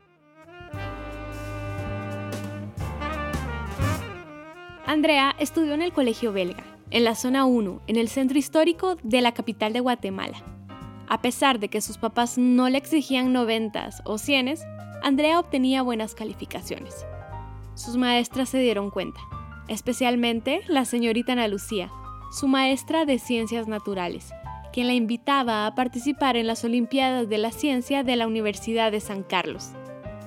Andrea 4.87 5.35
estudió 5.39 5.73
en 5.73 5.81
el 5.81 5.93
Colegio 5.93 6.31
Belga, 6.31 6.63
en 6.91 7.03
la 7.03 7.15
zona 7.15 7.45
1, 7.45 7.81
en 7.87 7.95
el 7.95 8.07
centro 8.07 8.37
histórico 8.37 8.97
de 9.01 9.21
la 9.21 9.33
capital 9.33 9.73
de 9.73 9.79
Guatemala. 9.79 10.37
A 11.07 11.21
pesar 11.21 11.59
de 11.59 11.69
que 11.69 11.81
sus 11.81 11.97
papás 11.97 12.37
no 12.37 12.69
le 12.69 12.77
exigían 12.77 13.33
noventas 13.33 14.03
o 14.05 14.19
cienes, 14.19 14.63
Andrea 15.01 15.39
obtenía 15.39 15.81
buenas 15.81 16.13
calificaciones. 16.13 17.03
Sus 17.73 17.97
maestras 17.97 18.49
se 18.49 18.59
dieron 18.59 18.91
cuenta, 18.91 19.19
especialmente 19.67 20.61
la 20.67 20.85
señorita 20.85 21.31
Ana 21.31 21.47
Lucía, 21.47 21.91
su 22.31 22.47
maestra 22.47 23.05
de 23.05 23.17
ciencias 23.17 23.67
naturales, 23.67 24.33
quien 24.71 24.85
la 24.85 24.93
invitaba 24.93 25.65
a 25.65 25.73
participar 25.73 26.37
en 26.37 26.45
las 26.45 26.63
Olimpiadas 26.63 27.27
de 27.27 27.39
la 27.39 27.51
Ciencia 27.51 28.03
de 28.03 28.15
la 28.17 28.27
Universidad 28.27 28.91
de 28.91 28.99
San 28.99 29.23
Carlos. 29.23 29.71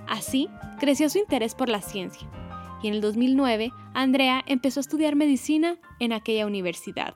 Así 0.09 0.49
creció 0.81 1.09
su 1.09 1.19
interés 1.19 1.55
por 1.55 1.69
la 1.69 1.81
ciencia 1.81 2.29
y 2.83 2.89
en 2.89 2.95
el 2.95 3.01
2009 3.01 3.73
Andrea 3.95 4.43
empezó 4.47 4.81
a 4.81 4.83
estudiar 4.83 5.17
medicina 5.17 5.79
en 6.01 6.13
aquella 6.13 6.47
universidad. 6.47 7.15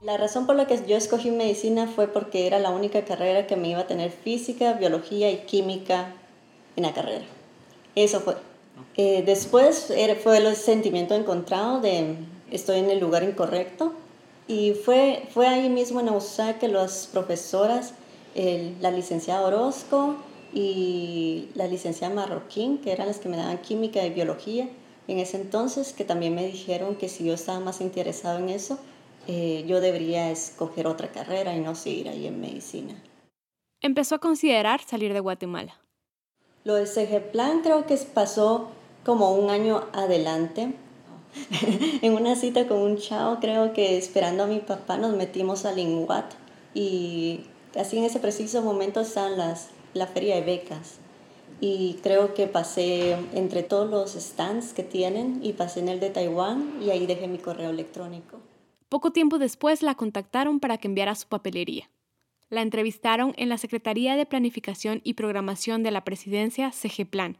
La 0.00 0.16
razón 0.16 0.46
por 0.46 0.56
la 0.56 0.66
que 0.66 0.84
yo 0.86 0.96
escogí 0.96 1.30
medicina 1.30 1.86
fue 1.86 2.08
porque 2.08 2.46
era 2.46 2.58
la 2.58 2.70
única 2.70 3.04
carrera 3.04 3.46
que 3.46 3.56
me 3.56 3.70
iba 3.70 3.80
a 3.80 3.86
tener 3.86 4.10
física, 4.10 4.74
biología 4.74 5.30
y 5.30 5.38
química 5.46 6.12
en 6.76 6.82
la 6.82 6.92
carrera. 6.92 7.24
Eso 7.94 8.20
fue. 8.20 8.36
Eh, 8.96 9.22
después 9.24 9.92
fue 10.22 10.38
el 10.38 10.56
sentimiento 10.56 11.14
encontrado 11.14 11.80
de 11.80 12.16
estoy 12.50 12.80
en 12.80 12.90
el 12.90 13.00
lugar 13.00 13.22
incorrecto. 13.22 13.92
Y 14.46 14.74
fue, 14.74 15.22
fue 15.32 15.46
ahí 15.46 15.70
mismo 15.70 16.00
en 16.00 16.10
USA 16.10 16.58
que 16.58 16.68
las 16.68 17.08
profesoras, 17.10 17.94
la 18.80 18.90
licenciada 18.90 19.40
Orozco 19.40 20.16
y 20.54 21.48
la 21.54 21.66
licenciada 21.66 22.14
Marroquín, 22.14 22.78
que 22.78 22.92
eran 22.92 23.08
las 23.08 23.18
que 23.18 23.28
me 23.28 23.36
daban 23.36 23.58
química 23.58 24.06
y 24.06 24.10
biología 24.10 24.68
en 25.08 25.18
ese 25.18 25.36
entonces, 25.36 25.92
que 25.92 26.04
también 26.04 26.34
me 26.34 26.46
dijeron 26.46 26.94
que 26.94 27.08
si 27.08 27.24
yo 27.24 27.34
estaba 27.34 27.58
más 27.58 27.80
interesado 27.80 28.38
en 28.38 28.48
eso, 28.48 28.78
eh, 29.26 29.64
yo 29.66 29.80
debería 29.80 30.30
escoger 30.30 30.86
otra 30.86 31.10
carrera 31.10 31.56
y 31.56 31.60
no 31.60 31.74
seguir 31.74 32.08
ahí 32.08 32.28
en 32.28 32.40
medicina. 32.40 32.94
Empezó 33.80 34.14
a 34.14 34.18
considerar 34.18 34.80
salir 34.82 35.12
de 35.12 35.20
Guatemala. 35.20 35.80
Lo 36.62 36.74
del 36.74 36.86
CG 36.86 37.32
Plan 37.32 37.60
creo 37.62 37.84
que 37.84 37.96
pasó 37.96 38.68
como 39.04 39.34
un 39.34 39.50
año 39.50 39.84
adelante. 39.92 40.72
en 42.00 42.14
una 42.14 42.36
cita 42.36 42.68
con 42.68 42.78
un 42.78 42.96
chavo, 42.96 43.40
creo 43.40 43.72
que 43.72 43.98
esperando 43.98 44.44
a 44.44 44.46
mi 44.46 44.60
papá 44.60 44.96
nos 44.98 45.16
metimos 45.16 45.64
al 45.64 45.80
INGUAT 45.80 46.32
y 46.74 47.40
así 47.76 47.98
en 47.98 48.04
ese 48.04 48.20
preciso 48.20 48.62
momento 48.62 49.00
están 49.00 49.36
las 49.36 49.73
la 49.94 50.06
feria 50.06 50.34
de 50.34 50.42
becas. 50.42 50.98
Y 51.60 51.98
creo 52.02 52.34
que 52.34 52.46
pasé 52.46 53.16
entre 53.32 53.62
todos 53.62 53.88
los 53.88 54.12
stands 54.12 54.72
que 54.72 54.82
tienen 54.82 55.40
y 55.42 55.52
pasé 55.52 55.80
en 55.80 55.88
el 55.88 56.00
de 56.00 56.10
Taiwán 56.10 56.78
y 56.82 56.90
ahí 56.90 57.06
dejé 57.06 57.28
mi 57.28 57.38
correo 57.38 57.70
electrónico. 57.70 58.40
Poco 58.88 59.12
tiempo 59.12 59.38
después 59.38 59.82
la 59.82 59.94
contactaron 59.94 60.60
para 60.60 60.78
que 60.78 60.88
enviara 60.88 61.14
su 61.14 61.26
papelería. 61.28 61.88
La 62.50 62.60
entrevistaron 62.60 63.32
en 63.36 63.48
la 63.48 63.56
Secretaría 63.56 64.16
de 64.16 64.26
Planificación 64.26 65.00
y 65.04 65.14
Programación 65.14 65.82
de 65.82 65.90
la 65.90 66.04
Presidencia 66.04 66.70
CGPlan, 66.70 67.38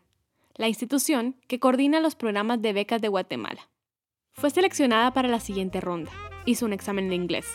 la 0.56 0.68
institución 0.68 1.36
que 1.46 1.60
coordina 1.60 2.00
los 2.00 2.14
programas 2.14 2.62
de 2.62 2.72
becas 2.72 3.02
de 3.02 3.08
Guatemala. 3.08 3.68
Fue 4.32 4.50
seleccionada 4.50 5.12
para 5.12 5.28
la 5.28 5.40
siguiente 5.40 5.80
ronda. 5.80 6.10
Hizo 6.46 6.66
un 6.66 6.72
examen 6.72 7.08
de 7.08 7.14
inglés. 7.16 7.46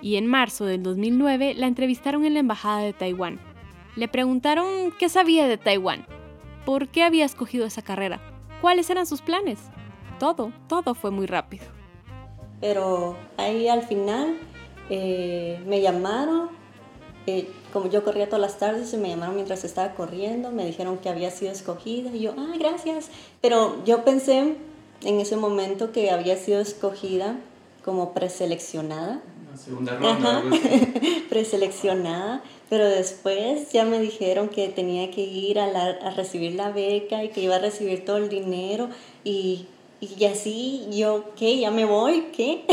Y 0.00 0.16
en 0.16 0.26
marzo 0.26 0.64
del 0.64 0.82
2009 0.82 1.54
la 1.54 1.66
entrevistaron 1.66 2.24
en 2.24 2.34
la 2.34 2.40
Embajada 2.40 2.80
de 2.80 2.92
Taiwán 2.92 3.51
le 3.96 4.08
preguntaron 4.08 4.92
qué 4.98 5.08
sabía 5.08 5.46
de 5.46 5.58
Taiwán, 5.58 6.06
por 6.64 6.88
qué 6.88 7.02
había 7.02 7.24
escogido 7.24 7.66
esa 7.66 7.82
carrera, 7.82 8.20
cuáles 8.60 8.88
eran 8.90 9.06
sus 9.06 9.22
planes. 9.22 9.58
Todo, 10.18 10.52
todo 10.68 10.94
fue 10.94 11.10
muy 11.10 11.26
rápido. 11.26 11.64
Pero 12.60 13.16
ahí 13.36 13.68
al 13.68 13.82
final 13.82 14.38
eh, 14.88 15.60
me 15.66 15.80
llamaron, 15.80 16.48
eh, 17.26 17.50
como 17.72 17.90
yo 17.90 18.04
corría 18.04 18.26
todas 18.26 18.40
las 18.40 18.58
tardes, 18.58 18.94
me 18.94 19.08
llamaron 19.08 19.34
mientras 19.34 19.64
estaba 19.64 19.94
corriendo, 19.94 20.50
me 20.52 20.64
dijeron 20.64 20.98
que 20.98 21.08
había 21.08 21.30
sido 21.30 21.50
escogida 21.50 22.10
y 22.14 22.20
yo, 22.20 22.34
ay, 22.38 22.58
gracias. 22.58 23.10
Pero 23.40 23.84
yo 23.84 24.04
pensé 24.04 24.56
en 25.02 25.20
ese 25.20 25.36
momento 25.36 25.92
que 25.92 26.10
había 26.10 26.36
sido 26.36 26.60
escogida 26.60 27.36
como 27.84 28.14
preseleccionada. 28.14 29.20
segunda 29.56 29.96
ronda. 29.96 30.44
preseleccionada 31.28 32.42
pero 32.72 32.88
después 32.88 33.70
ya 33.70 33.84
me 33.84 34.00
dijeron 34.00 34.48
que 34.48 34.66
tenía 34.70 35.10
que 35.10 35.20
ir 35.20 35.60
a, 35.60 36.10
recibir 36.16 36.54
la 36.54 36.70
beca 36.70 37.22
y 37.22 37.28
que 37.28 37.42
iba 37.42 37.56
a 37.56 37.58
recibir 37.58 38.06
todo 38.06 38.16
el 38.16 38.30
dinero 38.30 38.88
y, 39.24 39.66
y 40.00 40.24
así 40.24 40.86
yo, 40.90 41.34
¿qué? 41.36 41.58
¿Ya 41.58 41.70
me 41.70 41.84
voy? 41.84 42.28
¿Qué? 42.34 42.64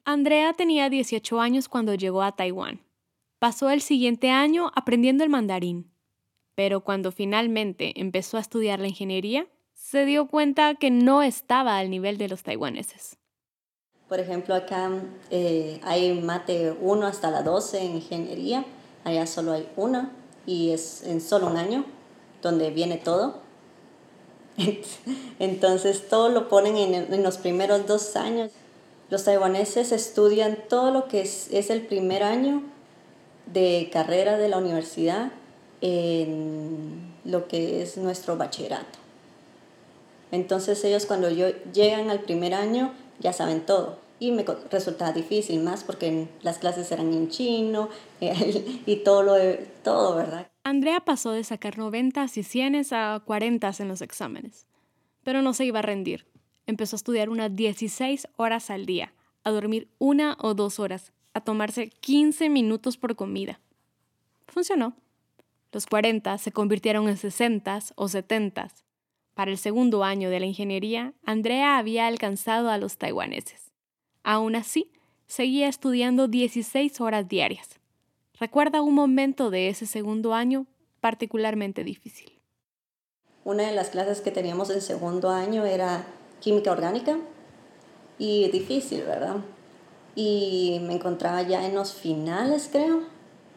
Andrea 0.06 0.54
tenía 0.54 0.88
18 0.88 1.42
años 1.42 1.68
cuando 1.68 1.92
llegó 1.94 2.22
a 2.22 2.32
Taiwán. 2.32 2.80
Pasó 3.38 3.68
el 3.68 3.82
siguiente 3.82 4.30
año 4.30 4.72
aprendiendo 4.74 5.24
el 5.24 5.28
mandarín. 5.28 5.92
Pero 6.54 6.80
cuando 6.80 7.12
finalmente 7.12 8.00
empezó 8.00 8.38
a 8.38 8.40
estudiar 8.40 8.80
la 8.80 8.88
ingeniería, 8.88 9.46
se 9.74 10.06
dio 10.06 10.26
cuenta 10.28 10.74
que 10.76 10.90
no 10.90 11.22
estaba 11.22 11.76
al 11.76 11.90
nivel 11.90 12.16
de 12.16 12.28
los 12.28 12.44
taiwaneses. 12.44 13.18
Por 14.08 14.20
ejemplo, 14.20 14.54
acá 14.54 14.90
eh, 15.30 15.80
hay 15.82 16.18
mate 16.18 16.74
1 16.80 17.06
hasta 17.06 17.30
la 17.30 17.42
12 17.42 17.84
en 17.84 17.96
ingeniería 17.96 18.64
Allá 19.08 19.26
solo 19.26 19.52
hay 19.52 19.66
una 19.76 20.10
y 20.44 20.72
es 20.72 21.02
en 21.04 21.22
solo 21.22 21.46
un 21.46 21.56
año 21.56 21.86
donde 22.42 22.68
viene 22.68 22.98
todo. 22.98 23.36
Entonces 25.38 26.08
todo 26.10 26.28
lo 26.28 26.50
ponen 26.50 26.76
en, 26.76 27.22
los 27.22 27.38
primeros 27.38 27.86
dos 27.86 28.16
años. 28.16 28.50
Los 29.08 29.24
taiwaneses 29.24 29.92
estudian 29.92 30.58
todo 30.68 30.90
lo 30.90 31.08
que 31.08 31.22
es, 31.22 31.48
es 31.50 31.70
el 31.70 31.86
primer 31.86 32.22
año 32.22 32.62
de 33.46 33.88
carrera 33.90 34.36
de 34.36 34.50
la 34.50 34.58
universidad 34.58 35.32
en 35.80 37.14
lo 37.24 37.48
que 37.48 37.80
es 37.80 37.96
nuestro 37.96 38.36
bachillerato. 38.36 38.98
Entonces 40.32 40.84
ellos 40.84 41.06
cuando 41.06 41.30
yo, 41.30 41.46
llegan 41.72 42.10
al 42.10 42.20
primer 42.20 42.52
año 42.52 42.92
ya 43.20 43.32
saben 43.32 43.64
todo 43.64 44.07
y 44.20 44.32
me 44.32 44.44
resultaba 44.70 45.12
difícil 45.12 45.62
más 45.62 45.84
porque 45.84 46.28
las 46.42 46.58
clases 46.58 46.90
eran 46.92 47.12
en 47.12 47.28
chino 47.28 47.88
y 48.20 48.96
todo 48.96 49.22
lo 49.22 49.34
todo, 49.82 50.16
¿verdad? 50.16 50.50
Andrea 50.64 51.00
pasó 51.00 51.32
de 51.32 51.44
sacar 51.44 51.78
90 51.78 52.26
y 52.34 52.42
100 52.42 52.86
a 52.92 53.22
40 53.24 53.72
en 53.78 53.88
los 53.88 54.02
exámenes, 54.02 54.66
pero 55.24 55.42
no 55.42 55.54
se 55.54 55.64
iba 55.64 55.78
a 55.78 55.82
rendir. 55.82 56.26
Empezó 56.66 56.96
a 56.96 56.98
estudiar 56.98 57.30
unas 57.30 57.54
16 57.56 58.28
horas 58.36 58.70
al 58.70 58.84
día, 58.84 59.14
a 59.44 59.50
dormir 59.50 59.88
una 59.98 60.36
o 60.40 60.52
dos 60.54 60.78
horas, 60.78 61.12
a 61.32 61.40
tomarse 61.40 61.88
15 61.88 62.50
minutos 62.50 62.98
por 62.98 63.16
comida. 63.16 63.60
Funcionó. 64.48 64.94
Los 65.72 65.86
40 65.86 66.36
se 66.38 66.52
convirtieron 66.52 67.08
en 67.08 67.16
60 67.16 67.78
o 67.94 68.08
70. 68.08 68.68
Para 69.34 69.50
el 69.50 69.58
segundo 69.58 70.02
año 70.02 70.30
de 70.30 70.40
la 70.40 70.46
ingeniería, 70.46 71.14
Andrea 71.24 71.78
había 71.78 72.06
alcanzado 72.06 72.70
a 72.70 72.78
los 72.78 72.98
taiwaneses. 72.98 73.67
Aún 74.30 74.56
así, 74.56 74.92
seguía 75.26 75.68
estudiando 75.68 76.28
16 76.28 77.00
horas 77.00 77.26
diarias. 77.28 77.80
Recuerda 78.38 78.82
un 78.82 78.94
momento 78.94 79.48
de 79.48 79.70
ese 79.70 79.86
segundo 79.86 80.34
año 80.34 80.66
particularmente 81.00 81.82
difícil. 81.82 82.38
Una 83.46 83.62
de 83.62 83.74
las 83.74 83.88
clases 83.88 84.20
que 84.20 84.30
teníamos 84.30 84.68
en 84.68 84.82
segundo 84.82 85.30
año 85.30 85.64
era 85.64 86.04
química 86.40 86.72
orgánica 86.72 87.16
y 88.18 88.50
difícil, 88.50 89.00
¿verdad? 89.04 89.36
Y 90.14 90.78
me 90.82 90.96
encontraba 90.96 91.40
ya 91.40 91.64
en 91.64 91.74
los 91.74 91.94
finales, 91.94 92.68
creo, 92.70 93.04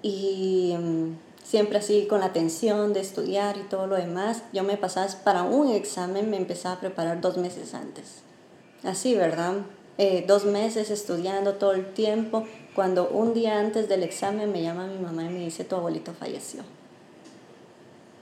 y 0.01 0.73
mm, 0.79 1.17
siempre 1.43 1.79
así 1.79 2.07
con 2.07 2.21
la 2.21 2.31
tensión 2.31 2.93
de 2.93 3.01
estudiar 3.01 3.57
y 3.57 3.63
todo 3.63 3.87
lo 3.87 3.97
demás, 3.97 4.43
yo 4.53 4.63
me 4.63 4.77
pasaba 4.77 5.07
para 5.25 5.43
un 5.43 5.67
examen, 5.67 6.29
me 6.29 6.37
empezaba 6.37 6.75
a 6.75 6.79
preparar 6.79 7.19
dos 7.19 7.35
meses 7.35 7.73
antes. 7.73 8.23
Así, 8.83 9.15
¿verdad? 9.15 9.65
Eh, 9.97 10.23
dos 10.27 10.45
meses 10.45 10.89
estudiando 10.89 11.55
todo 11.55 11.73
el 11.73 11.93
tiempo, 11.93 12.47
cuando 12.73 13.09
un 13.09 13.33
día 13.33 13.59
antes 13.59 13.89
del 13.89 14.03
examen 14.03 14.51
me 14.51 14.61
llama 14.61 14.87
mi 14.87 14.97
mamá 14.97 15.25
y 15.25 15.29
me 15.29 15.39
dice, 15.39 15.63
tu 15.63 15.75
abuelito 15.75 16.13
falleció. 16.13 16.63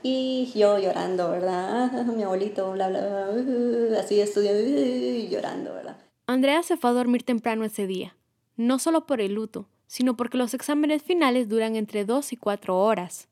Y 0.02 0.52
yo 0.56 0.80
llorando, 0.80 1.30
¿verdad? 1.30 1.92
Mi 2.06 2.24
abuelito, 2.24 2.72
bla, 2.72 2.90
bla, 2.90 3.30
bla, 3.32 4.00
así 4.00 4.20
estudiando 4.20 4.62
y 4.62 5.28
llorando, 5.30 5.74
¿verdad? 5.74 5.98
Andrea 6.26 6.64
se 6.64 6.78
fue 6.78 6.90
a 6.90 6.94
dormir 6.94 7.24
temprano 7.24 7.66
ese 7.66 7.88
día, 7.88 8.16
no 8.56 8.80
solo 8.80 9.06
por 9.06 9.22
el 9.22 9.34
luto, 9.34 9.68
sino 9.88 10.16
porque 10.16 10.38
los 10.38 10.54
exámenes 10.54 11.04
finales 11.04 11.50
duran 11.50 11.76
entre 11.76 12.06
dos 12.06 12.34
y 12.34 12.38
cuatro 12.38 12.78
horas. 12.78 13.28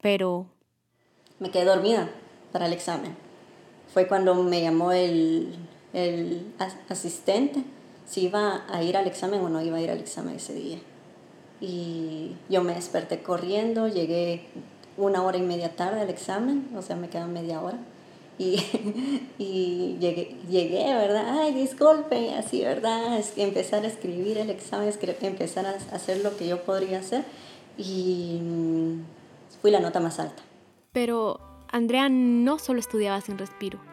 Pero... 0.00 0.46
Me 1.38 1.50
quedé 1.50 1.64
dormida 1.64 2.10
para 2.52 2.66
el 2.66 2.72
examen. 2.72 3.16
Fue 3.92 4.06
cuando 4.06 4.34
me 4.34 4.60
llamó 4.60 4.92
el, 4.92 5.54
el 5.92 6.46
asistente 6.88 7.64
si 8.06 8.24
iba 8.24 8.62
a 8.68 8.82
ir 8.82 8.96
al 8.96 9.06
examen 9.06 9.40
o 9.40 9.48
no 9.48 9.62
iba 9.62 9.78
a 9.78 9.80
ir 9.80 9.90
al 9.90 9.98
examen 9.98 10.36
ese 10.36 10.54
día. 10.54 10.78
Y 11.60 12.32
yo 12.48 12.62
me 12.62 12.74
desperté 12.74 13.22
corriendo, 13.22 13.88
llegué 13.88 14.46
una 14.96 15.22
hora 15.22 15.38
y 15.38 15.42
media 15.42 15.74
tarde 15.76 16.00
al 16.00 16.10
examen, 16.10 16.68
o 16.76 16.82
sea, 16.82 16.96
me 16.96 17.08
quedaba 17.08 17.28
media 17.28 17.60
hora. 17.62 17.78
Y, 18.38 18.56
y 19.38 19.96
llegué, 20.00 20.36
llegué, 20.50 20.84
¿verdad? 20.94 21.40
Ay, 21.40 21.54
disculpe, 21.54 22.34
así, 22.34 22.62
¿verdad? 22.62 23.18
Es 23.18 23.30
que 23.30 23.44
empezar 23.44 23.84
a 23.84 23.86
escribir 23.86 24.38
el 24.38 24.50
examen, 24.50 24.92
empezar 25.22 25.66
a 25.66 25.94
hacer 25.94 26.18
lo 26.22 26.36
que 26.36 26.48
yo 26.48 26.62
podría 26.62 26.98
hacer. 26.98 27.24
Y 27.78 28.40
mm, 28.42 29.04
fui 29.60 29.70
la 29.70 29.80
nota 29.80 30.00
más 30.00 30.18
alta. 30.18 30.42
Pero 30.92 31.40
Andrea 31.70 32.08
no 32.10 32.58
solo 32.58 32.80
estudiaba 32.80 33.20
sin 33.20 33.38
respiro. 33.38 33.91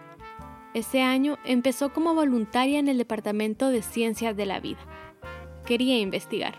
Ese 0.73 1.01
año 1.01 1.37
empezó 1.45 1.91
como 1.91 2.13
voluntaria 2.13 2.77
en 2.77 2.87
el 2.87 2.99
Departamento 2.99 3.69
de 3.69 3.81
Ciencias 3.81 4.37
de 4.37 4.45
la 4.45 4.59
Vida. 4.59 4.79
Quería 5.65 5.97
investigar. 5.97 6.53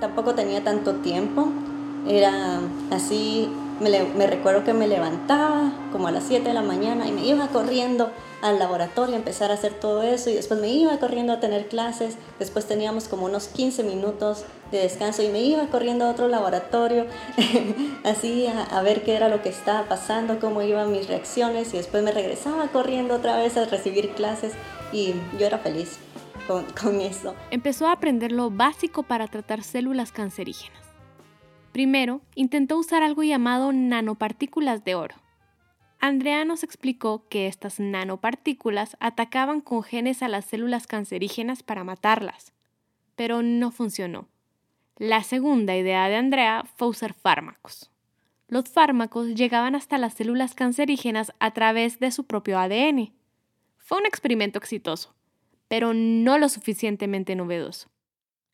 Tampoco 0.00 0.34
tenía 0.34 0.62
tanto 0.62 0.96
tiempo, 0.96 1.48
era 2.06 2.60
así, 2.90 3.48
me, 3.80 4.26
recuerdo 4.26 4.64
que 4.64 4.74
me 4.74 4.86
levantaba 4.86 5.72
como 5.92 6.08
a 6.08 6.10
las 6.10 6.24
7 6.24 6.48
de 6.48 6.54
la 6.54 6.62
mañana 6.62 7.08
y 7.08 7.12
me 7.12 7.26
iba 7.26 7.48
corriendo 7.48 8.10
al 8.42 8.58
laboratorio 8.58 9.14
a 9.14 9.18
empezar 9.18 9.50
a 9.50 9.54
hacer 9.54 9.72
todo 9.74 10.02
eso 10.02 10.28
y 10.28 10.34
después 10.34 10.60
me 10.60 10.68
iba 10.68 10.98
corriendo 10.98 11.32
a 11.32 11.40
tener 11.40 11.68
clases, 11.68 12.16
después 12.38 12.66
teníamos 12.66 13.08
como 13.08 13.26
unos 13.26 13.48
15 13.48 13.82
minutos 13.82 14.44
de 14.70 14.78
descanso 14.78 15.22
y 15.22 15.28
me 15.28 15.40
iba 15.40 15.66
corriendo 15.66 16.04
a 16.04 16.10
otro 16.10 16.28
laboratorio, 16.28 17.06
así 18.04 18.46
a, 18.46 18.82
ver 18.82 19.02
qué 19.02 19.16
era 19.16 19.28
lo 19.28 19.42
que 19.42 19.48
estaba 19.48 19.88
pasando, 19.88 20.40
cómo 20.40 20.62
iban 20.62 20.92
mis 20.92 21.08
reacciones 21.08 21.72
y 21.74 21.76
después 21.76 22.02
me 22.02 22.12
regresaba 22.12 22.68
corriendo 22.68 23.14
otra 23.14 23.36
vez 23.36 23.56
a 23.56 23.64
recibir 23.66 24.10
clases 24.10 24.52
y 24.92 25.14
yo 25.38 25.46
era 25.46 25.58
feliz 25.58 25.98
con, 26.46 26.64
con 26.80 27.00
eso. 27.00 27.34
Empezó 27.50 27.86
a 27.86 27.92
aprender 27.92 28.32
lo 28.32 28.50
básico 28.50 29.02
para 29.02 29.26
tratar 29.26 29.62
células 29.62 30.12
cancerígenas 30.12 30.80
Primero, 31.72 32.20
intentó 32.34 32.78
usar 32.78 33.02
algo 33.02 33.22
llamado 33.22 33.72
nanopartículas 33.72 34.84
de 34.84 34.96
oro. 34.96 35.14
Andrea 36.00 36.44
nos 36.44 36.64
explicó 36.64 37.28
que 37.28 37.46
estas 37.46 37.78
nanopartículas 37.78 38.96
atacaban 39.00 39.60
con 39.60 39.82
genes 39.82 40.22
a 40.22 40.28
las 40.28 40.46
células 40.46 40.86
cancerígenas 40.86 41.62
para 41.62 41.84
matarlas, 41.84 42.54
pero 43.14 43.42
no 43.42 43.70
funcionó. 43.70 44.26
La 45.00 45.22
segunda 45.22 45.74
idea 45.74 46.10
de 46.10 46.16
Andrea 46.16 46.62
fue 46.76 46.88
usar 46.88 47.14
fármacos. 47.14 47.90
Los 48.48 48.68
fármacos 48.68 49.28
llegaban 49.28 49.74
hasta 49.74 49.96
las 49.96 50.12
células 50.12 50.54
cancerígenas 50.54 51.32
a 51.40 51.52
través 51.52 52.00
de 52.00 52.10
su 52.10 52.24
propio 52.24 52.58
ADN. 52.58 53.10
Fue 53.78 53.96
un 53.96 54.04
experimento 54.04 54.58
exitoso, 54.58 55.14
pero 55.68 55.94
no 55.94 56.36
lo 56.36 56.50
suficientemente 56.50 57.34
novedoso. 57.34 57.88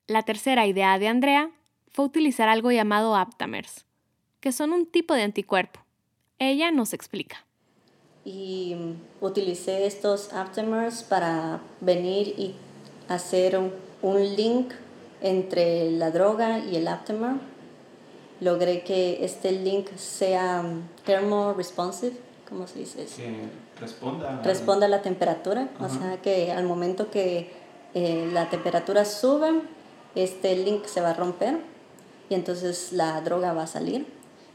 La 0.06 0.22
tercera 0.22 0.68
idea 0.68 0.96
de 1.00 1.08
Andrea 1.08 1.50
fue 1.88 2.04
utilizar 2.04 2.48
algo 2.48 2.70
llamado 2.70 3.16
aptamers, 3.16 3.84
que 4.38 4.52
son 4.52 4.72
un 4.72 4.86
tipo 4.86 5.14
de 5.14 5.22
anticuerpo. 5.22 5.80
Ella 6.38 6.70
nos 6.70 6.92
explica. 6.92 7.44
Y 8.24 8.76
mm, 8.76 9.24
utilicé 9.24 9.84
estos 9.84 10.32
aptamers 10.32 11.02
para 11.02 11.60
venir 11.80 12.28
y 12.38 12.54
hacer 13.08 13.58
un, 13.58 14.36
link 14.36 14.72
entre 15.20 15.90
la 15.90 16.10
droga 16.10 16.58
y 16.58 16.76
el 16.76 16.88
aptamer. 16.88 17.36
Logré 18.40 18.82
que 18.82 19.24
este 19.24 19.52
link 19.52 19.88
sea 19.96 20.62
mm, 20.62 20.88
thermoresponsive, 21.04 22.16
¿cómo 22.48 22.66
se 22.66 22.80
dice 22.80 23.04
eso? 23.04 23.16
Que 23.16 23.34
responda, 23.80 24.42
responda 24.42 24.86
a 24.86 24.88
la 24.88 25.02
temperatura, 25.02 25.68
o 25.80 25.88
sea 25.88 26.20
que 26.20 26.52
al 26.52 26.64
momento 26.64 27.10
que 27.10 27.50
eh, 27.94 28.28
la 28.32 28.50
temperatura 28.50 29.06
sube, 29.06 29.62
este 30.14 30.54
link 30.56 30.84
se 30.84 31.00
va 31.00 31.10
a 31.10 31.14
romper 31.14 31.58
y 32.28 32.34
entonces 32.34 32.92
la 32.92 33.20
droga 33.22 33.54
va 33.54 33.62
a 33.62 33.66
salir 33.66 34.06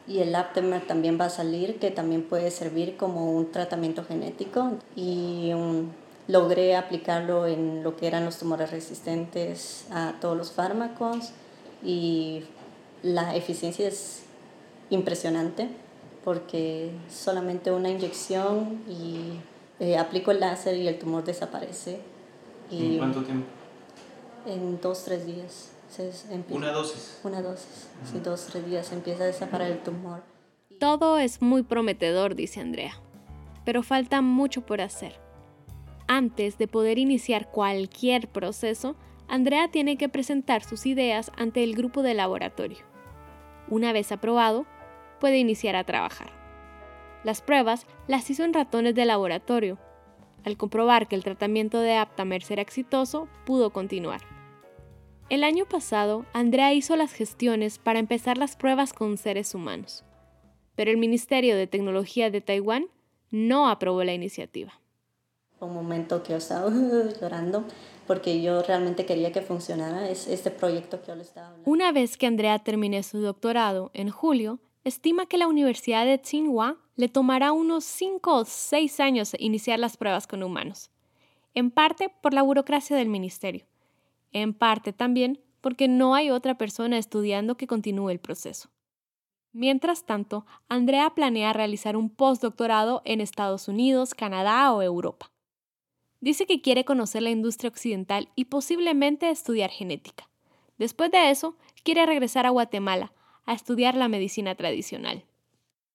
y 0.07 0.19
el 0.19 0.35
aptamer 0.35 0.85
también 0.85 1.19
va 1.19 1.25
a 1.25 1.29
salir 1.29 1.79
que 1.79 1.91
también 1.91 2.23
puede 2.23 2.51
servir 2.51 2.97
como 2.97 3.31
un 3.31 3.51
tratamiento 3.51 4.03
genético 4.03 4.73
y 4.95 5.51
logré 6.27 6.75
aplicarlo 6.75 7.47
en 7.47 7.83
lo 7.83 7.95
que 7.95 8.07
eran 8.07 8.25
los 8.25 8.37
tumores 8.37 8.71
resistentes 8.71 9.85
a 9.91 10.13
todos 10.21 10.37
los 10.37 10.51
fármacos 10.51 11.31
y 11.83 12.43
la 13.03 13.35
eficiencia 13.35 13.87
es 13.87 14.23
impresionante 14.89 15.69
porque 16.23 16.91
solamente 17.09 17.71
una 17.71 17.89
inyección 17.89 18.81
y 18.87 19.39
eh, 19.79 19.97
aplico 19.97 20.31
el 20.31 20.39
láser 20.39 20.77
y 20.77 20.87
el 20.87 20.99
tumor 20.99 21.23
desaparece. 21.23 21.99
Y, 22.69 22.93
¿En 22.93 22.97
cuánto 22.99 23.23
tiempo? 23.23 23.47
En 24.45 24.79
dos, 24.79 25.03
tres 25.03 25.25
días 25.25 25.71
una 26.49 26.71
dosis. 26.71 27.19
Una 27.23 27.41
dosis. 27.41 27.89
Si 28.09 28.19
dos, 28.19 28.47
tres 28.51 28.65
días 28.65 28.91
empieza 28.93 29.23
a 29.23 29.27
desaparecer 29.27 29.73
el 29.73 29.83
tumor. 29.83 30.23
Todo 30.79 31.17
es 31.19 31.41
muy 31.41 31.63
prometedor, 31.63 32.35
dice 32.35 32.61
Andrea, 32.61 32.93
pero 33.65 33.83
falta 33.83 34.21
mucho 34.21 34.61
por 34.61 34.81
hacer. 34.81 35.19
Antes 36.13 36.57
de 36.57 36.67
poder 36.67 36.99
iniciar 36.99 37.51
cualquier 37.51 38.27
proceso, 38.27 38.97
Andrea 39.29 39.69
tiene 39.69 39.95
que 39.95 40.09
presentar 40.09 40.61
sus 40.61 40.85
ideas 40.85 41.31
ante 41.37 41.63
el 41.63 41.73
grupo 41.73 42.01
de 42.01 42.13
laboratorio. 42.13 42.79
Una 43.69 43.93
vez 43.93 44.11
aprobado, 44.11 44.65
puede 45.21 45.37
iniciar 45.37 45.77
a 45.77 45.85
trabajar. 45.85 46.29
Las 47.23 47.41
pruebas 47.41 47.87
las 48.09 48.29
hizo 48.29 48.43
en 48.43 48.53
ratones 48.53 48.93
de 48.93 49.05
laboratorio. 49.05 49.79
Al 50.43 50.57
comprobar 50.57 51.07
que 51.07 51.15
el 51.15 51.23
tratamiento 51.23 51.79
de 51.79 51.95
Aptamer 51.95 52.43
era 52.49 52.61
exitoso, 52.61 53.29
pudo 53.45 53.69
continuar. 53.69 54.19
El 55.29 55.45
año 55.45 55.63
pasado, 55.63 56.25
Andrea 56.33 56.73
hizo 56.73 56.97
las 56.97 57.13
gestiones 57.13 57.79
para 57.79 57.99
empezar 57.99 58.37
las 58.37 58.57
pruebas 58.57 58.91
con 58.91 59.17
seres 59.17 59.55
humanos, 59.55 60.03
pero 60.75 60.91
el 60.91 60.97
Ministerio 60.97 61.55
de 61.55 61.67
Tecnología 61.67 62.29
de 62.29 62.41
Taiwán 62.41 62.87
no 63.29 63.69
aprobó 63.69 64.03
la 64.03 64.13
iniciativa. 64.13 64.80
Un 65.61 65.73
momento 65.73 66.23
que 66.23 66.31
yo 66.31 66.37
estaba 66.37 66.69
llorando 67.21 67.63
porque 68.07 68.41
yo 68.41 68.61
realmente 68.63 69.05
quería 69.05 69.31
que 69.31 69.41
funcionara 69.41 70.09
este 70.09 70.51
proyecto 70.51 71.01
que 71.01 71.07
yo 71.07 71.15
le 71.15 71.21
estaba 71.21 71.47
hablando. 71.47 71.69
Una 71.69 71.91
vez 71.91 72.17
que 72.17 72.27
Andrea 72.27 72.59
termine 72.59 73.03
su 73.03 73.21
doctorado 73.21 73.91
en 73.93 74.09
julio, 74.09 74.59
estima 74.83 75.27
que 75.27 75.37
la 75.37 75.47
Universidad 75.47 76.05
de 76.05 76.17
Tsinghua 76.17 76.77
le 76.95 77.07
tomará 77.07 77.51
unos 77.51 77.85
5 77.85 78.35
o 78.35 78.45
6 78.45 78.99
años 78.99 79.35
iniciar 79.39 79.79
las 79.79 79.97
pruebas 79.97 80.27
con 80.27 80.43
humanos, 80.43 80.89
en 81.53 81.71
parte 81.71 82.13
por 82.21 82.33
la 82.33 82.41
burocracia 82.41 82.97
del 82.97 83.07
ministerio 83.07 83.65
en 84.31 84.53
parte 84.53 84.93
también 84.93 85.39
porque 85.61 85.87
no 85.87 86.15
hay 86.15 86.31
otra 86.31 86.57
persona 86.57 86.97
estudiando 86.97 87.55
que 87.55 87.67
continúe 87.67 88.09
el 88.09 88.19
proceso. 88.19 88.69
Mientras 89.53 90.05
tanto, 90.05 90.45
Andrea 90.69 91.09
planea 91.13 91.53
realizar 91.53 91.97
un 91.97 92.09
postdoctorado 92.09 93.01
en 93.05 93.19
Estados 93.21 93.67
Unidos, 93.67 94.15
Canadá 94.15 94.73
o 94.73 94.81
Europa. 94.81 95.31
Dice 96.21 96.45
que 96.45 96.61
quiere 96.61 96.85
conocer 96.85 97.23
la 97.23 97.31
industria 97.31 97.69
occidental 97.69 98.29
y 98.35 98.45
posiblemente 98.45 99.31
estudiar 99.31 99.71
genética. 99.71 100.29
Después 100.77 101.09
de 101.09 101.31
eso, 101.31 101.55
quiere 101.83 102.05
regresar 102.05 102.45
a 102.45 102.51
Guatemala 102.51 103.11
a 103.47 103.53
estudiar 103.53 103.95
la 103.95 104.07
medicina 104.07 104.53
tradicional. 104.53 105.25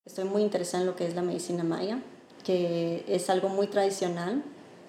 Estoy 0.05 0.24
muy 0.24 0.43
interesada 0.43 0.83
en 0.83 0.89
lo 0.89 0.97
que 0.97 1.07
es 1.07 1.14
la 1.14 1.22
medicina 1.22 1.62
maya, 1.62 2.01
que 2.45 3.05
es 3.07 3.31
algo 3.31 3.49
muy 3.49 3.68
tradicional 3.68 4.43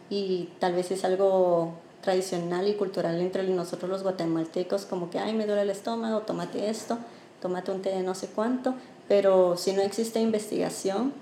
y 0.09 0.49
tal 0.57 0.73
vez 0.73 0.89
es 0.89 1.05
algo 1.05 1.75
tradicional 2.01 2.67
y 2.67 2.73
cultural 2.73 3.21
entre 3.21 3.43
nosotros 3.43 3.91
los 3.91 4.01
guatemaltecos, 4.01 4.85
como 4.85 5.11
que, 5.11 5.19
ay, 5.19 5.33
me 5.33 5.45
duele 5.45 5.61
el 5.61 5.69
estómago, 5.69 6.21
tómate 6.21 6.67
esto, 6.67 6.97
tómate 7.41 7.71
un 7.71 7.83
té 7.83 7.91
de 7.91 8.01
no 8.01 8.15
sé 8.15 8.27
cuánto, 8.27 8.73
pero 9.07 9.55
si 9.55 9.73
no 9.73 9.83
existe 9.83 10.19
investigación 10.19 11.13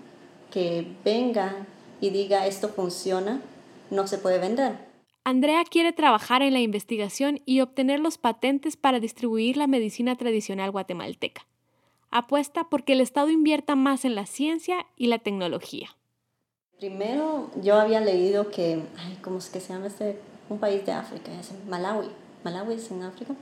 que 0.51 0.95
venga 1.03 1.67
y 1.99 2.11
diga 2.11 2.47
esto 2.47 2.69
funciona, 2.69 3.41
no 3.95 4.07
se 4.07 4.17
puede 4.17 4.39
vender. 4.39 4.77
Andrea 5.23 5.63
quiere 5.63 5.91
trabajar 5.91 6.43
en 6.43 6.53
la 6.53 6.59
investigación 6.59 7.41
y 7.45 7.61
obtener 7.61 7.99
los 7.99 8.19
patentes 8.19 8.77
para 8.77 8.99
distribuir 8.99 9.57
la 9.57 9.65
medicina 9.65 10.15
tradicional 10.15 10.69
guatemalteca. 10.69 11.47
Apuesta 12.11 12.67
porque 12.69 12.93
el 12.93 13.01
Estado 13.01 13.29
invierta 13.29 13.75
más 13.75 14.05
en 14.05 14.13
la 14.13 14.27
ciencia 14.27 14.85
y 14.95 15.07
la 15.07 15.17
tecnología. 15.17 15.89
Primero, 16.77 17.49
yo 17.61 17.79
había 17.79 18.01
leído 18.01 18.51
que, 18.51 18.83
ay, 18.97 19.17
¿cómo 19.21 19.39
es 19.39 19.49
que 19.49 19.59
se 19.59 19.73
llama 19.73 19.87
este? 19.87 20.19
Un 20.47 20.59
país 20.59 20.85
de 20.85 20.91
África, 20.91 21.31
es 21.39 21.51
Malawi. 21.67 22.07
Malawi 22.43 22.75
es 22.75 22.91
en 22.91 23.01
África. 23.01 23.33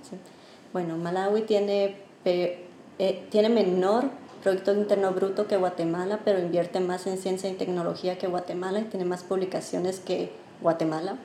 Bueno, 0.71 0.95
Malawi 0.97 1.41
tiene, 1.41 1.97
eh, 2.23 3.27
tiene 3.29 3.49
menor 3.49 4.09
Producto 4.41 4.73
Interno 4.73 5.11
Bruto 5.11 5.47
que 5.47 5.57
Guatemala, 5.57 6.21
pero 6.23 6.39
invierte 6.39 6.79
más 6.79 7.07
en 7.07 7.17
ciencia 7.17 7.49
y 7.49 7.53
tecnología 7.53 8.17
que 8.17 8.27
Guatemala 8.27 8.79
y 8.79 8.83
tiene 8.83 9.05
más 9.05 9.23
publicaciones 9.23 9.99
que 9.99 10.31
Guatemala. 10.63 11.17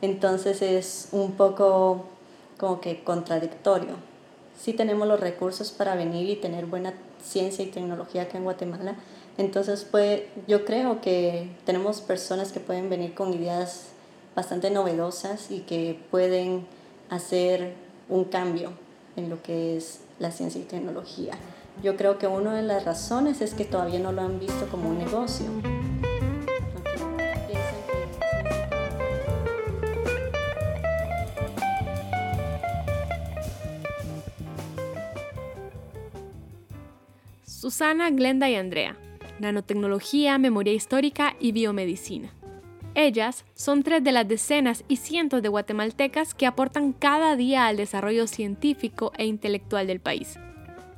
Entonces 0.00 0.62
es 0.62 1.08
un 1.10 1.32
poco 1.32 2.04
como 2.58 2.80
que 2.80 3.02
contradictorio. 3.02 3.96
Sí 4.56 4.72
tenemos 4.72 5.08
los 5.08 5.18
recursos 5.18 5.72
para 5.72 5.96
venir 5.96 6.28
y 6.30 6.36
tener 6.36 6.66
buena 6.66 6.94
ciencia 7.22 7.64
y 7.64 7.68
tecnología 7.68 8.22
acá 8.22 8.38
en 8.38 8.44
Guatemala. 8.44 8.94
Entonces 9.38 9.86
pues 9.90 10.22
yo 10.46 10.64
creo 10.64 11.00
que 11.00 11.50
tenemos 11.64 12.00
personas 12.00 12.52
que 12.52 12.60
pueden 12.60 12.90
venir 12.90 13.14
con 13.14 13.32
ideas 13.34 13.86
bastante 14.36 14.70
novedosas 14.70 15.50
y 15.50 15.60
que 15.60 15.98
pueden 16.10 16.66
hacer 17.10 17.74
un 18.08 18.24
cambio 18.24 18.72
en 19.16 19.28
lo 19.28 19.42
que 19.42 19.76
es 19.76 20.00
la 20.18 20.30
ciencia 20.30 20.60
y 20.60 20.64
tecnología. 20.64 21.34
Yo 21.82 21.96
creo 21.96 22.18
que 22.18 22.26
una 22.26 22.54
de 22.54 22.62
las 22.62 22.84
razones 22.84 23.40
es 23.40 23.54
que 23.54 23.64
todavía 23.64 23.98
no 23.98 24.12
lo 24.12 24.22
han 24.22 24.38
visto 24.38 24.68
como 24.70 24.90
un 24.90 24.98
negocio. 24.98 25.46
Susana, 37.72 38.10
Glenda 38.10 38.50
y 38.50 38.54
Andrea. 38.54 38.98
Nanotecnología, 39.38 40.36
memoria 40.36 40.74
histórica 40.74 41.36
y 41.40 41.52
biomedicina. 41.52 42.28
Ellas 42.94 43.46
son 43.54 43.82
tres 43.82 44.04
de 44.04 44.12
las 44.12 44.28
decenas 44.28 44.84
y 44.88 44.96
cientos 44.96 45.40
de 45.40 45.48
guatemaltecas 45.48 46.34
que 46.34 46.44
aportan 46.44 46.92
cada 46.92 47.34
día 47.34 47.66
al 47.66 47.78
desarrollo 47.78 48.26
científico 48.26 49.10
e 49.16 49.24
intelectual 49.24 49.86
del 49.86 50.00
país. 50.00 50.38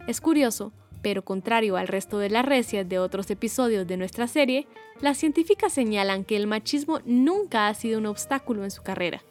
Es 0.09 0.21
curioso, 0.21 0.73
pero 1.01 1.25
contrario 1.25 1.77
al 1.77 1.87
resto 1.87 2.19
de 2.19 2.31
las 2.31 2.45
recias 2.45 2.89
de 2.89 2.99
otros 2.99 3.31
episodios 3.31 3.87
de 3.87 3.97
nuestra 3.97 4.27
serie, 4.27 4.67
las 5.01 5.17
científicas 5.17 5.73
señalan 5.73 6.25
que 6.25 6.35
el 6.35 6.49
machismo 6.49 6.99
nunca 7.05 7.69
ha 7.69 7.75
sido 7.75 8.01
un 8.01 8.07
obstáculo 8.07 8.65
en 8.65 8.73
su 8.73 8.83
carrera. 8.83 9.23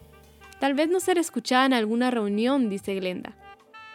Tal 0.62 0.76
vez 0.76 0.88
no 0.88 1.02
ser 1.02 1.18
escuchada 1.18 1.66
en 1.66 1.74
alguna 1.74 2.10
reunión, 2.10 2.70
dice 2.70 2.96
Glenda, 2.96 3.36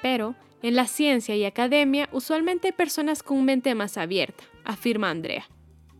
pero 0.02 0.34
en 0.62 0.74
la 0.74 0.86
ciencia 0.86 1.36
y 1.36 1.44
academia 1.44 2.08
usualmente 2.10 2.68
hay 2.68 2.72
personas 2.72 3.22
con 3.22 3.44
mente 3.44 3.74
más 3.74 3.96
abierta, 3.96 4.42
afirma 4.64 5.10
Andrea. 5.10 5.48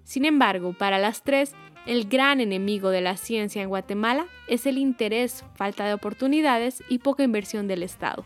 Sin 0.03 0.25
embargo, 0.25 0.73
para 0.73 0.99
las 0.99 1.23
tres, 1.23 1.53
el 1.87 2.09
gran 2.09 2.41
enemigo 2.41 2.91
de 2.91 3.01
la 3.01 3.17
ciencia 3.17 3.63
en 3.63 3.69
Guatemala 3.69 4.27
es 4.49 4.67
el 4.67 4.79
interés, 4.79 5.45
falta 5.55 5.87
de 5.87 5.95
oportunidades 5.95 6.83
y 6.89 6.99
poca 6.99 7.23
inversión 7.23 7.69
del 7.69 7.83
Estado. 7.83 8.25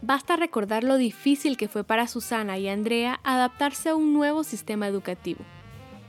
Basta 0.00 0.36
recordar 0.36 0.82
lo 0.82 0.96
difícil 0.96 1.56
que 1.56 1.68
fue 1.68 1.84
para 1.84 2.08
Susana 2.08 2.58
y 2.58 2.68
Andrea 2.68 3.20
adaptarse 3.22 3.90
a 3.90 3.96
un 3.96 4.12
nuevo 4.12 4.44
sistema 4.44 4.86
educativo. 4.86 5.40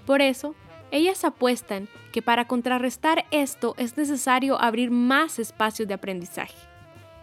Por 0.06 0.22
eso, 0.22 0.56
ellas 0.92 1.26
apuestan 1.26 1.90
que 2.12 2.22
para 2.22 2.48
contrarrestar 2.48 3.26
esto 3.32 3.76
es 3.78 3.98
necesario 3.98 4.62
abrir 4.62 4.92
más 4.92 5.40
espacios 5.40 5.88
de 5.88 5.94
aprendizaje, 5.94 6.56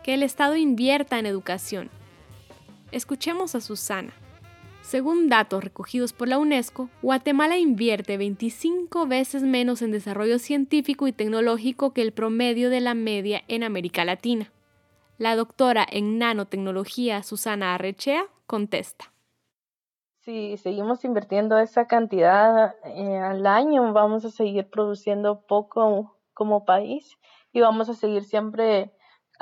que 0.03 0.15
el 0.15 0.23
Estado 0.23 0.57
invierta 0.57 1.19
en 1.19 1.27
educación. 1.27 1.91
Escuchemos 2.93 3.55
a 3.55 3.63
Susana. 3.63 4.13
Según 4.83 5.31
datos 5.31 5.65
recogidos 5.65 6.13
por 6.13 6.29
la 6.29 6.37
UNESCO, 6.37 6.91
Guatemala 7.01 7.57
invierte 7.57 8.19
25 8.19 9.07
veces 9.07 9.43
menos 9.43 9.81
en 9.81 9.93
desarrollo 9.93 10.39
científico 10.39 11.07
y 11.07 11.13
tecnológico 11.13 11.95
que 11.95 12.03
el 12.03 12.13
promedio 12.13 12.69
de 12.69 12.81
la 12.81 12.93
media 12.93 13.45
en 13.49 13.63
América 13.63 14.05
Latina. 14.05 14.53
La 15.17 15.37
doctora 15.37 15.87
en 15.91 16.19
nanotecnología 16.19 17.23
Susana 17.23 17.75
Arrechea 17.75 18.25
contesta. 18.47 19.11
Si 20.21 20.59
seguimos 20.59 21.03
invirtiendo 21.07 21.59
esa 21.59 21.87
cantidad 21.87 22.75
eh, 22.85 23.17
al 23.17 23.47
año, 23.47 23.91
vamos 23.95 24.27
a 24.27 24.31
seguir 24.31 24.69
produciendo 24.69 25.41
poco 25.47 26.19
como 26.35 26.67
país 26.67 27.17
y 27.53 27.61
vamos 27.63 27.89
a 27.89 27.95
seguir 27.95 28.25
siempre 28.25 28.93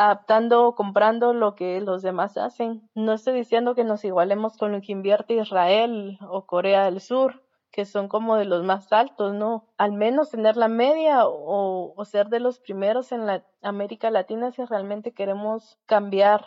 adaptando 0.01 0.67
o 0.67 0.75
comprando 0.75 1.35
lo 1.35 1.55
que 1.55 1.79
los 1.83 2.01
demás 2.01 2.39
hacen. 2.39 2.89
No 2.95 3.13
estoy 3.13 3.35
diciendo 3.35 3.75
que 3.75 3.85
nos 3.85 4.03
igualemos 4.03 4.57
con 4.57 4.73
lo 4.73 4.81
que 4.81 4.93
invierte 4.93 5.35
Israel 5.35 6.19
o 6.27 6.47
Corea 6.47 6.87
del 6.87 7.03
Sur, 7.03 7.45
que 7.71 7.85
son 7.85 8.09
como 8.09 8.37
de 8.37 8.47
los 8.47 8.65
más 8.65 8.91
altos, 8.95 9.35
¿no? 9.35 9.69
Al 9.77 9.93
menos 9.93 10.31
tener 10.31 10.57
la 10.57 10.69
media 10.69 11.25
o, 11.27 11.95
ser 12.07 12.31
de 12.31 12.41
los 12.41 12.61
primeros 12.61 13.13
en 13.13 13.27
la 13.27 13.45
América 13.61 14.11
Latina 14.11 14.51
si 14.53 14.65
realmente 14.65 15.13
queremos 15.13 15.79
cambiar, 15.85 16.47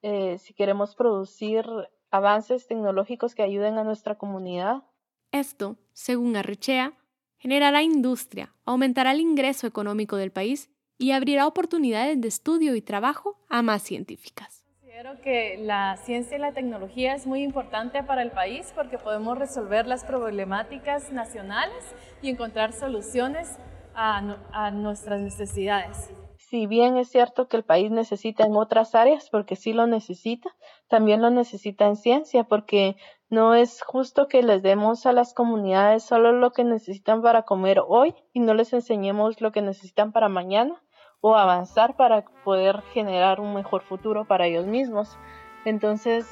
eh, 0.00 0.38
si 0.38 0.54
queremos 0.54 0.94
producir 0.96 1.66
avances 2.10 2.66
tecnológicos 2.66 3.34
que 3.34 3.42
ayuden 3.42 3.76
a 3.76 3.84
nuestra 3.84 4.14
comunidad. 4.14 4.84
Esto, 5.32 5.76
según 5.92 6.34
Arrechea, 6.34 6.94
generará 7.36 7.82
industria, 7.82 8.54
aumentará 8.64 9.12
el 9.12 9.20
ingreso 9.20 9.66
económico 9.66 10.16
del 10.16 10.32
país 10.32 10.70
y 10.98 11.12
abrirá 11.12 11.46
oportunidades 11.46 12.20
de 12.20 12.28
estudio 12.28 12.74
y 12.74 12.82
trabajo 12.82 13.38
a 13.48 13.62
más 13.62 13.82
científicas. 13.82 14.64
Considero 14.80 15.20
que 15.20 15.58
la 15.58 15.96
ciencia 15.98 16.38
y 16.38 16.40
la 16.40 16.52
tecnología 16.52 17.14
es 17.14 17.26
muy 17.26 17.42
importante 17.42 18.02
para 18.02 18.22
el 18.22 18.30
país 18.30 18.72
porque 18.74 18.96
podemos 18.96 19.38
resolver 19.38 19.86
las 19.86 20.04
problemáticas 20.04 21.12
nacionales 21.12 21.84
y 22.22 22.30
encontrar 22.30 22.72
soluciones 22.72 23.58
a, 23.94 24.70
nuestras 24.72 25.20
necesidades. 25.20 26.10
Si 26.36 26.66
bien 26.66 26.96
es 26.96 27.08
cierto 27.08 27.48
que 27.48 27.56
el 27.56 27.64
país 27.64 27.90
necesita 27.90 28.44
en 28.44 28.56
otras 28.56 28.94
áreas, 28.94 29.28
porque 29.30 29.56
sí 29.56 29.72
lo 29.72 29.86
necesita, 29.86 30.50
también 30.88 31.20
lo 31.20 31.30
necesita 31.30 31.86
en 31.86 31.96
ciencia, 31.96 32.44
porque 32.44 32.96
no 33.28 33.54
es 33.54 33.82
justo 33.82 34.28
que 34.28 34.42
les 34.42 34.62
demos 34.62 35.06
a 35.06 35.12
las 35.12 35.34
comunidades 35.34 36.04
solo 36.04 36.32
lo 36.32 36.52
que 36.52 36.62
necesitan 36.62 37.22
para 37.22 37.42
comer 37.42 37.80
hoy 37.86 38.14
y 38.32 38.40
no 38.40 38.54
les 38.54 38.72
enseñemos 38.72 39.40
lo 39.40 39.50
que 39.50 39.62
necesitan 39.62 40.12
para 40.12 40.28
mañana 40.28 40.82
o 41.20 41.34
avanzar 41.34 41.96
para 41.96 42.24
poder 42.44 42.82
generar 42.92 43.40
un 43.40 43.54
mejor 43.54 43.82
futuro 43.82 44.24
para 44.24 44.46
ellos 44.46 44.66
mismos. 44.66 45.18
Entonces, 45.64 46.26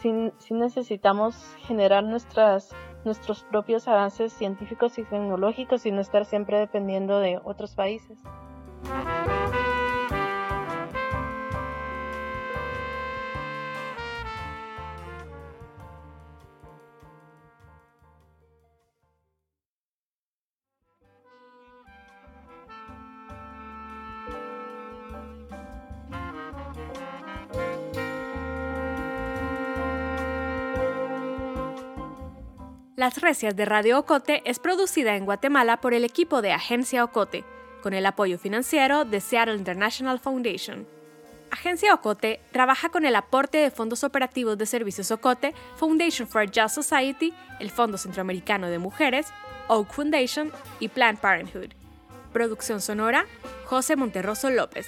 sí, 0.00 0.52
necesitamos 0.52 1.56
generar 1.66 2.04
nuestras, 2.04 2.74
nuestros 3.04 3.44
propios 3.44 3.86
avances 3.88 4.32
científicos 4.32 4.98
y 4.98 5.04
tecnológicos 5.04 5.86
y 5.86 5.92
no 5.92 6.00
estar 6.00 6.24
siempre 6.24 6.58
dependiendo 6.58 7.20
de 7.20 7.40
otros 7.44 7.74
países. 7.74 8.18
Las 33.00 33.18
Recias 33.18 33.56
de 33.56 33.64
Radio 33.64 33.98
Ocote 33.98 34.42
es 34.44 34.58
producida 34.58 35.16
en 35.16 35.24
Guatemala 35.24 35.80
por 35.80 35.94
el 35.94 36.04
equipo 36.04 36.42
de 36.42 36.52
Agencia 36.52 37.02
Ocote, 37.02 37.46
con 37.82 37.94
el 37.94 38.04
apoyo 38.04 38.38
financiero 38.38 39.06
de 39.06 39.22
Seattle 39.22 39.56
International 39.56 40.18
Foundation. 40.18 40.86
Agencia 41.50 41.94
Ocote 41.94 42.40
trabaja 42.52 42.90
con 42.90 43.06
el 43.06 43.16
aporte 43.16 43.56
de 43.56 43.70
fondos 43.70 44.04
operativos 44.04 44.58
de 44.58 44.66
servicios 44.66 45.10
Ocote, 45.10 45.54
Foundation 45.76 46.28
for 46.28 46.42
a 46.42 46.44
Just 46.44 46.74
Society, 46.74 47.32
el 47.58 47.70
Fondo 47.70 47.96
Centroamericano 47.96 48.66
de 48.66 48.78
Mujeres, 48.78 49.28
Oak 49.68 49.94
Foundation 49.94 50.52
y 50.78 50.88
Planned 50.88 51.22
Parenthood. 51.22 51.70
Producción 52.34 52.82
sonora, 52.82 53.24
José 53.64 53.96
Monterroso 53.96 54.50
López. 54.50 54.86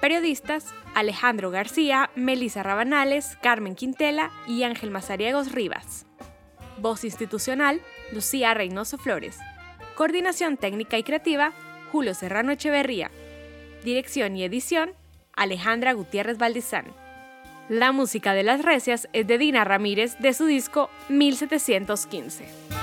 Periodistas, 0.00 0.72
Alejandro 0.94 1.50
García, 1.50 2.08
Melissa 2.14 2.62
Rabanales, 2.62 3.36
Carmen 3.42 3.74
Quintela 3.74 4.30
y 4.46 4.62
Ángel 4.62 4.92
Mazariegos 4.92 5.50
Rivas. 5.50 6.06
Voz 6.78 7.04
institucional, 7.04 7.80
Lucía 8.12 8.54
Reynoso 8.54 8.98
Flores. 8.98 9.38
Coordinación 9.96 10.56
técnica 10.56 10.98
y 10.98 11.02
creativa, 11.02 11.52
Julio 11.90 12.14
Serrano 12.14 12.52
Echeverría. 12.52 13.10
Dirección 13.84 14.36
y 14.36 14.44
edición, 14.44 14.92
Alejandra 15.34 15.92
Gutiérrez 15.92 16.38
Valdizán. 16.38 16.86
La 17.68 17.92
música 17.92 18.34
de 18.34 18.42
las 18.42 18.62
recias 18.62 19.08
es 19.12 19.26
de 19.26 19.38
Dina 19.38 19.64
Ramírez 19.64 20.18
de 20.18 20.32
su 20.32 20.46
disco 20.46 20.90
1715. 21.08 22.81